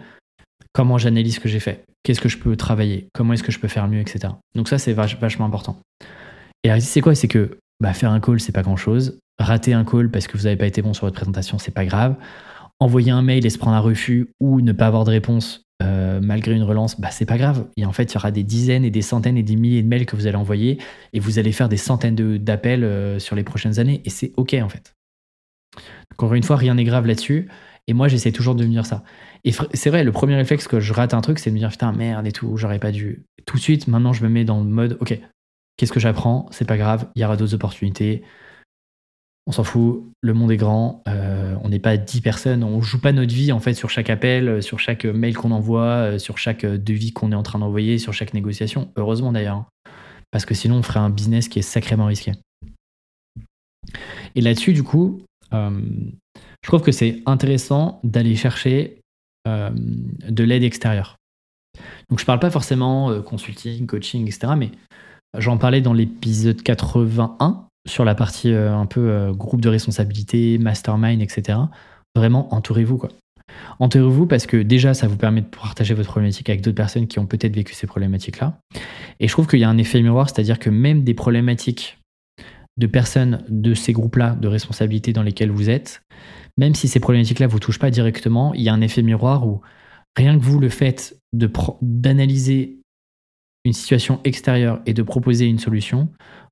[0.75, 3.59] comment j'analyse ce que j'ai fait, qu'est-ce que je peux travailler, comment est-ce que je
[3.59, 4.35] peux faire mieux, etc.
[4.55, 5.81] Donc ça, c'est vachement important.
[6.65, 7.15] Et la c'est quoi?
[7.15, 9.19] C'est que bah, faire un call, c'est pas grand-chose.
[9.39, 11.87] Rater un call parce que vous n'avez pas été bon sur votre présentation, c'est pas
[11.87, 12.17] grave.
[12.79, 16.21] Envoyer un mail et se prendre un refus ou ne pas avoir de réponse euh,
[16.21, 17.69] malgré une relance, bah, c'est pas grave.
[17.77, 19.89] Et en fait, il y aura des dizaines et des centaines et des milliers de
[19.89, 20.79] mails que vous allez envoyer
[21.13, 24.55] et vous allez faire des centaines d'appels euh, sur les prochaines années et c'est OK
[24.55, 24.95] en fait.
[26.13, 27.49] Encore une fois, rien n'est grave là-dessus.
[27.87, 29.03] Et moi, j'essaie toujours de me dire ça.
[29.45, 31.71] Et c'est vrai, le premier réflexe que je rate un truc, c'est de me dire
[31.71, 33.25] putain, merde et tout, j'aurais pas dû.
[33.47, 35.19] Tout de suite, maintenant, je me mets dans le mode ok,
[35.77, 36.49] qu'est-ce que j'apprends?
[36.51, 38.23] C'est pas grave, il y aura d'autres opportunités.
[39.49, 43.01] On s'en fout, le monde est grand, euh, on n'est pas 10 personnes, on joue
[43.01, 46.19] pas notre vie en fait sur chaque appel, euh, sur chaque mail qu'on envoie, euh,
[46.19, 48.93] sur chaque devis qu'on est en train d'envoyer, sur chaque négociation.
[48.97, 49.67] Heureusement d'ailleurs, hein.
[50.31, 52.33] parce que sinon on ferait un business qui est sacrément risqué.
[54.35, 59.01] Et là-dessus, du coup, je trouve que c'est intéressant d'aller chercher
[59.47, 61.17] de l'aide extérieure.
[62.11, 64.53] Donc je parle pas forcément consulting, coaching, etc.
[64.59, 64.71] Mais
[65.39, 70.59] j'en parlais dans l'épisode 81 sur la partie euh, un peu euh, groupe de responsabilité,
[70.59, 71.59] mastermind, etc.
[72.15, 73.11] Vraiment, entourez-vous quoi.
[73.79, 77.19] Entourez-vous parce que déjà, ça vous permet de partager votre problématique avec d'autres personnes qui
[77.19, 78.59] ont peut-être vécu ces problématiques-là.
[79.21, 81.99] Et je trouve qu'il y a un effet miroir, c'est-à-dire que même des problématiques
[82.77, 86.03] de personnes de ces groupes-là de responsabilité dans lesquels vous êtes,
[86.57, 89.47] même si ces problématiques-là ne vous touchent pas directement, il y a un effet miroir
[89.47, 89.61] où
[90.17, 92.79] rien que vous le faites d'analyser
[93.65, 96.09] une situation extérieure et de proposer une solution,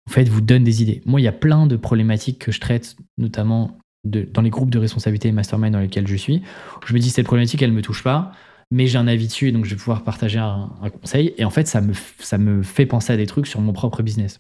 [0.09, 1.02] en fait, vous donne des idées.
[1.04, 4.78] Moi, il y a plein de problématiques que je traite, notamment dans les groupes de
[4.78, 6.42] responsabilité mastermind dans lesquels je suis.
[6.86, 8.30] je me dis, cette problématique, elle ne me touche pas,
[8.70, 11.34] mais j'ai un avis dessus, donc je vais pouvoir partager un, conseil.
[11.38, 14.02] Et en fait, ça me, ça me fait penser à des trucs sur mon propre
[14.02, 14.38] business.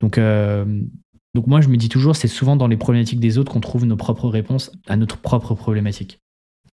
[0.00, 0.64] Donc, euh,
[1.34, 3.86] donc moi, je me dis toujours, c'est souvent dans les problématiques des autres qu'on trouve
[3.86, 6.20] nos propres réponses à notre propre problématique.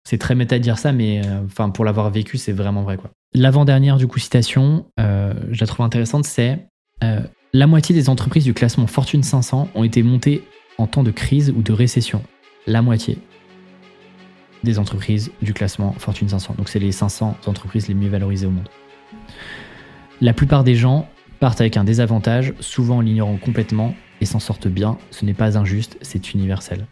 [0.04, 2.98] C'est très méta de dire ça, mais euh, pour l'avoir vécu, c'est vraiment vrai.
[3.34, 6.66] L'avant-dernière, du coup, citation, euh, je la trouve intéressante, c'est
[7.54, 10.42] la moitié des entreprises du classement Fortune 500 ont été montées
[10.78, 12.22] en temps de crise ou de récession.
[12.66, 13.18] La moitié
[14.64, 16.54] des entreprises du classement Fortune 500.
[16.56, 18.68] Donc c'est les 500 entreprises les mieux valorisées au monde.
[20.22, 24.68] La plupart des gens partent avec un désavantage, souvent en l'ignorant complètement, et s'en sortent
[24.68, 24.96] bien.
[25.10, 26.86] Ce n'est pas injuste, c'est universel.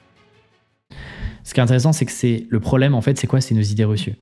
[1.42, 3.40] Ce qui est intéressant, c'est que c'est le problème, en fait, c'est quoi?
[3.40, 4.16] C'est nos idées reçues.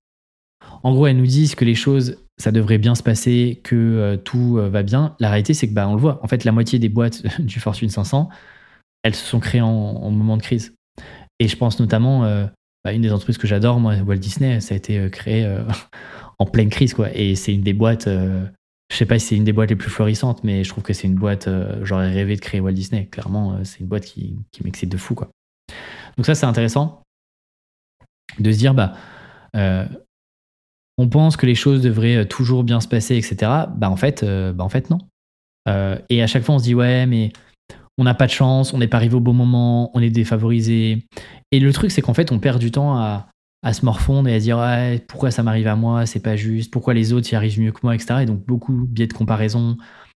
[0.83, 4.17] En gros, elles nous disent que les choses ça devrait bien se passer, que euh,
[4.17, 5.17] tout euh, va bien.
[5.19, 6.21] La réalité, c'est que bah, on le voit.
[6.23, 8.29] En fait, la moitié des boîtes du Fortune 500,
[9.03, 10.75] elles se sont créées en, moment de crise.
[11.41, 12.47] Et je pense notamment, euh,
[12.85, 15.47] bah, une des entreprises que j'adore, moi, Walt Disney, ça a été créé
[16.39, 17.15] en pleine crise, quoi.
[17.15, 19.91] Et c'est une des boîtes, je sais pas si c'est une des boîtes les plus
[19.91, 21.49] florissantes, mais je trouve que c'est une boîte,
[21.83, 23.07] j'aurais rêvé de créer Walt Disney.
[23.07, 25.29] Clairement, c'est une boîte qui, qui m'excite de fou, quoi.
[26.17, 27.03] Donc ça, c'est intéressant
[28.39, 28.95] de se dire, bah,
[30.99, 33.37] on pense que les choses devraient euh, toujours bien se passer, etc.
[33.77, 34.99] Bah en fait, euh, bah en fait non.
[35.69, 37.33] Euh, et à chaque fois, on se dit ouais, mais
[37.97, 41.05] on n'a pas de chance, on n'est pas arrivé au bon moment, on est défavorisé.
[41.53, 43.29] Et le truc, c'est qu'en fait, on perd du temps à,
[43.73, 46.73] se morfondre et à se dire ouais, pourquoi ça m'arrive à moi, c'est pas juste,
[46.73, 48.21] pourquoi les autres y arrivent mieux que moi, etc.
[48.23, 49.77] Et donc beaucoup biais de comparaison.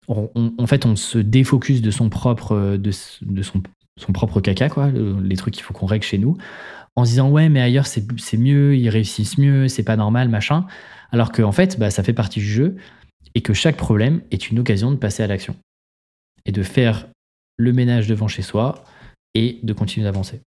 [0.09, 3.63] en fait, on se défocus de son propre, de, son,
[3.97, 6.37] son propre caca, quoi, les trucs qu'il faut qu'on règle chez nous,
[7.01, 10.67] en se disant ouais mais ailleurs c'est mieux, ils réussissent mieux, c'est pas normal, machin.
[11.13, 12.77] Alors qu'en en fait, bah, ça fait partie du jeu
[13.35, 15.57] et que chaque problème est une occasion de passer à l'action
[16.45, 17.09] et de faire
[17.57, 18.85] le ménage devant chez soi
[19.35, 20.41] et de continuer d'avancer.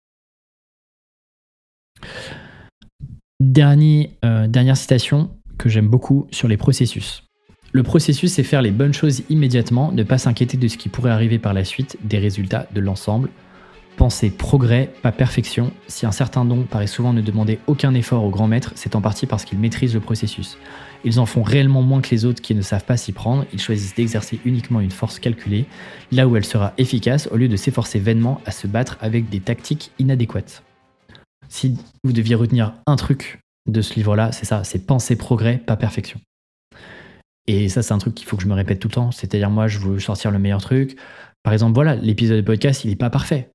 [4.24, 7.24] Euh, dernière citation que j'aime beaucoup sur les processus.
[7.72, 11.11] Le processus, c'est faire les bonnes choses immédiatement, ne pas s'inquiéter de ce qui pourrait
[11.11, 13.30] arriver par la suite, des résultats de l'ensemble.
[13.97, 15.70] Pensez progrès, pas perfection.
[15.86, 19.01] Si un certain don paraît souvent ne demander aucun effort aux grands maîtres, c'est en
[19.01, 20.57] partie parce qu'ils maîtrisent le processus.
[21.05, 23.61] Ils en font réellement moins que les autres qui ne savent pas s'y prendre, ils
[23.61, 25.66] choisissent d'exercer uniquement une force calculée,
[26.11, 29.40] là où elle sera efficace, au lieu de s'efforcer vainement à se battre avec des
[29.40, 30.62] tactiques inadéquates.
[31.49, 35.76] Si vous deviez retenir un truc de ce livre-là, c'est ça, c'est penser progrès, pas
[35.76, 36.18] perfection.
[37.47, 39.11] Et ça, c'est un truc qu'il faut que je me répète tout le temps.
[39.11, 40.97] C'est-à-dire, moi, je veux sortir le meilleur truc.
[41.43, 43.51] Par exemple, voilà, l'épisode de podcast, il n'est pas parfait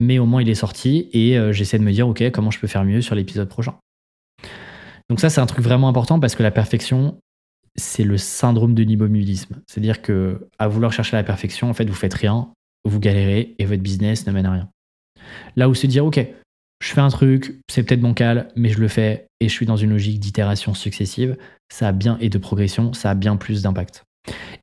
[0.00, 2.58] mais au moins il est sorti et euh, j'essaie de me dire, ok, comment je
[2.58, 3.74] peux faire mieux sur l'épisode prochain.
[5.08, 7.18] Donc ça, c'est un truc vraiment important parce que la perfection,
[7.76, 9.62] c'est le syndrome de l'immobilisme.
[9.66, 12.52] C'est-à-dire que à vouloir chercher la perfection, en fait, vous faites rien,
[12.84, 14.68] vous galérez et votre business ne mène à rien.
[15.56, 16.20] Là où se dire, ok,
[16.80, 19.76] je fais un truc, c'est peut-être bancal, mais je le fais et je suis dans
[19.76, 21.36] une logique d'itération successive,
[21.70, 24.04] ça a bien et de progression, ça a bien plus d'impact.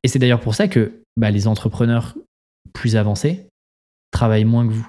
[0.02, 2.16] Et c'est d'ailleurs pour ça que bah, les entrepreneurs
[2.72, 3.46] plus avancés
[4.12, 4.86] travaillent moins que vous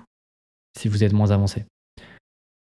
[0.77, 1.65] si vous êtes moins avancé.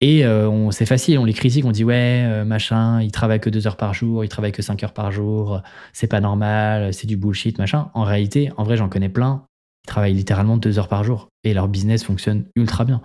[0.02, 3.50] Et euh, c'est facile, on les critique, on dit ouais, euh, machin, il travaille que
[3.50, 5.62] deux heures par jour, il travaille que cinq heures par jour,
[5.94, 7.90] c'est pas normal, c'est du bullshit, machin.
[7.94, 9.46] En réalité, en vrai, j'en connais plein,
[9.84, 13.02] ils travaillent littéralement deux heures par jour et leur business fonctionne ultra bien.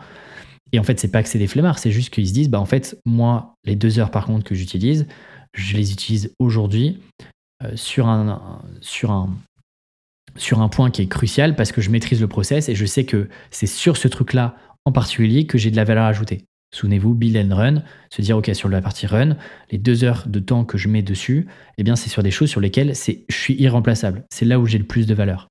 [0.72, 2.61] Et en fait, c'est pas que c'est des flemmards, c'est juste qu'ils se disent, bah
[2.61, 5.06] en fait, moi, les deux heures par contre que j'utilise,
[5.54, 7.00] je les utilise aujourd'hui
[7.64, 9.30] euh, sur, un, sur, un,
[10.36, 13.04] sur un point qui est crucial parce que je maîtrise le process et je sais
[13.04, 16.45] que c'est sur ce truc-là en particulier que j'ai de la valeur ajoutée.
[16.72, 19.37] Souvenez-vous, build and run, se dire, OK, sur la partie run,
[19.70, 22.49] les deux heures de temps que je mets dessus, eh bien, c'est sur des choses
[22.49, 24.24] sur lesquelles je suis irremplaçable.
[24.31, 25.49] C'est là où j'ai le plus de valeur.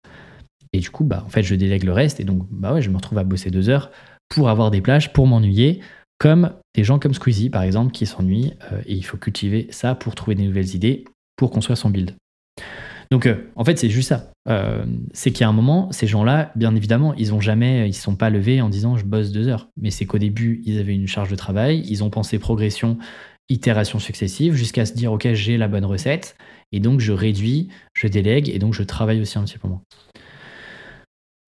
[0.72, 2.90] Et du coup, bah, en fait, je délègue le reste et donc, bah ouais, je
[2.90, 3.92] me retrouve à bosser deux heures
[4.30, 5.82] pour avoir des plages, pour m'ennuyer,
[6.20, 9.96] comme des gens comme Squeezie par exemple qui s'ennuient euh, et il faut cultiver ça
[9.96, 11.06] pour trouver des nouvelles idées
[11.36, 12.14] pour construire son build.
[13.12, 14.32] Donc euh, en fait c'est juste ça.
[14.48, 17.94] Euh, c'est qu'il y a un moment, ces gens-là, bien évidemment, ils ont jamais, ils
[17.94, 19.70] se sont pas levés en disant je bosse deux heures.
[19.82, 22.98] Mais c'est qu'au début ils avaient une charge de travail, ils ont pensé progression,
[23.50, 26.36] itération successive jusqu'à se dire ok j'ai la bonne recette
[26.72, 29.82] et donc je réduis, je délègue et donc je travaille aussi un petit peu moins.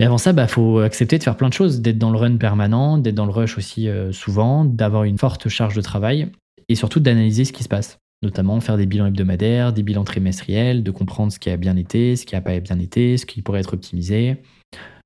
[0.02, 2.18] Mais avant ça, il bah, faut accepter de faire plein de choses, d'être dans le
[2.18, 6.32] run permanent, d'être dans le rush aussi euh, souvent, d'avoir une forte charge de travail
[6.70, 8.00] et surtout d'analyser ce qui se passe.
[8.24, 12.16] Notamment faire des bilans hebdomadaires, des bilans trimestriels, de comprendre ce qui a bien été,
[12.16, 14.38] ce qui n'a pas bien été, ce qui pourrait être optimisé,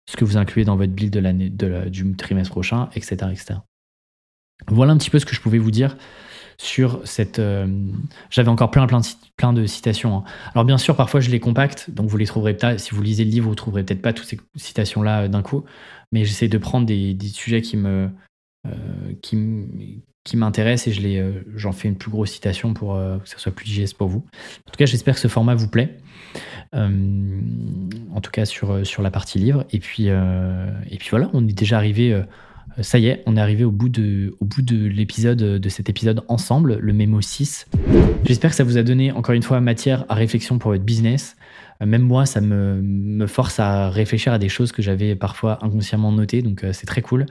[0.10, 3.32] ce que vous incluez dans votre build de l'année, du trimestre prochain, etc..
[4.68, 5.98] Voilà un petit peu ce que je pouvais vous dire
[6.58, 7.40] sur cette.
[7.40, 7.68] Euh,
[8.30, 10.18] j'avais encore plein, plein, de, citations.
[10.18, 10.24] Hein.
[10.54, 12.80] Alors, bien sûr, parfois je les compacte, donc vous les trouverez peut-être.
[12.80, 15.66] Si vous lisez le livre, vous trouverez peut-être pas toutes ces citations-là euh, d'un coup,
[16.12, 18.10] mais j'essaie de prendre des, sujets qui me.
[18.66, 19.14] Euh,
[20.26, 21.24] qui m'intéressent et je les,
[21.56, 24.26] j'en fais une plus grosse citation pour que ça soit plus digeste pour vous.
[24.68, 25.98] En tout cas, j'espère que ce format vous plaît.
[26.74, 29.66] en tout cas sur, sur la partie livre.
[29.72, 32.26] Et puis, et puis voilà, on est déjà arrivé
[32.78, 36.24] euh, ça y est, on est arrivé au bout de, au de de cet épisode
[36.28, 37.68] ensemble, le mémo 6.
[38.26, 41.36] J'espère que ça vous a donné encore une fois matière à réflexion pour votre business.
[41.82, 46.12] Euh, même moi, ça me, force à réfléchir à des choses que j'avais parfois inconsciemment
[46.12, 47.26] notées, donc euh, c'est très cool.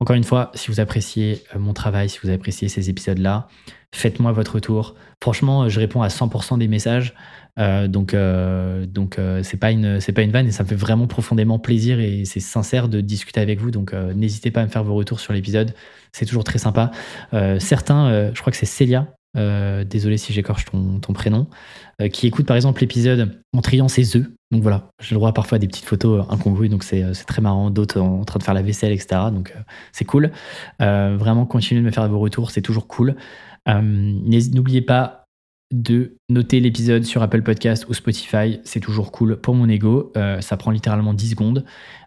[0.00, 3.48] Encore une fois, si vous appréciez mon travail, si vous appréciez ces épisodes-là,
[3.92, 4.94] faites-moi votre retour.
[5.22, 7.14] Franchement, je réponds à 100% des messages.
[7.58, 10.74] Euh, donc, euh, donc euh, c'est pas une, pas une vanne et ça me fait
[10.74, 13.70] vraiment profondément plaisir et c'est sincère de discuter avec vous.
[13.70, 15.74] Donc, n'hésitez pas à me faire vos retours sur l'épisode.
[16.12, 16.90] C'est toujours très sympa.
[17.58, 19.14] certains, je crois que c'est Célia.
[19.34, 21.46] Désolé si j'écorche ton, prénom,
[22.12, 24.26] qui écoute par exemple l'épisode en triant ses œufs.
[24.50, 27.70] Donc voilà, j'ai le droit parfois à des petites photos incongrues, donc c'est très marrant.
[27.70, 29.22] D'autres en train de faire la vaisselle, etc.
[29.32, 29.54] Donc
[29.92, 30.30] c'est cool.
[30.78, 33.16] vraiment, continuez de me faire vos retours, c'est toujours cool.
[33.66, 35.24] N'oubliez pas
[35.74, 38.60] de noter l'épisode sur Apple Podcast ou Spotify.
[38.64, 40.12] C'est toujours cool pour mon ego.
[40.16, 41.64] Euh, ça prend littéralement 10 secondes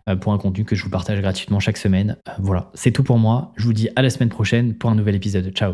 [0.07, 2.17] euh, pour un contenu que je vous partage gratuitement chaque semaine.
[2.27, 3.51] Euh, voilà, c'est tout pour moi.
[3.57, 5.51] Je vous dis à la semaine prochaine pour un nouvel épisode.
[5.51, 5.73] Ciao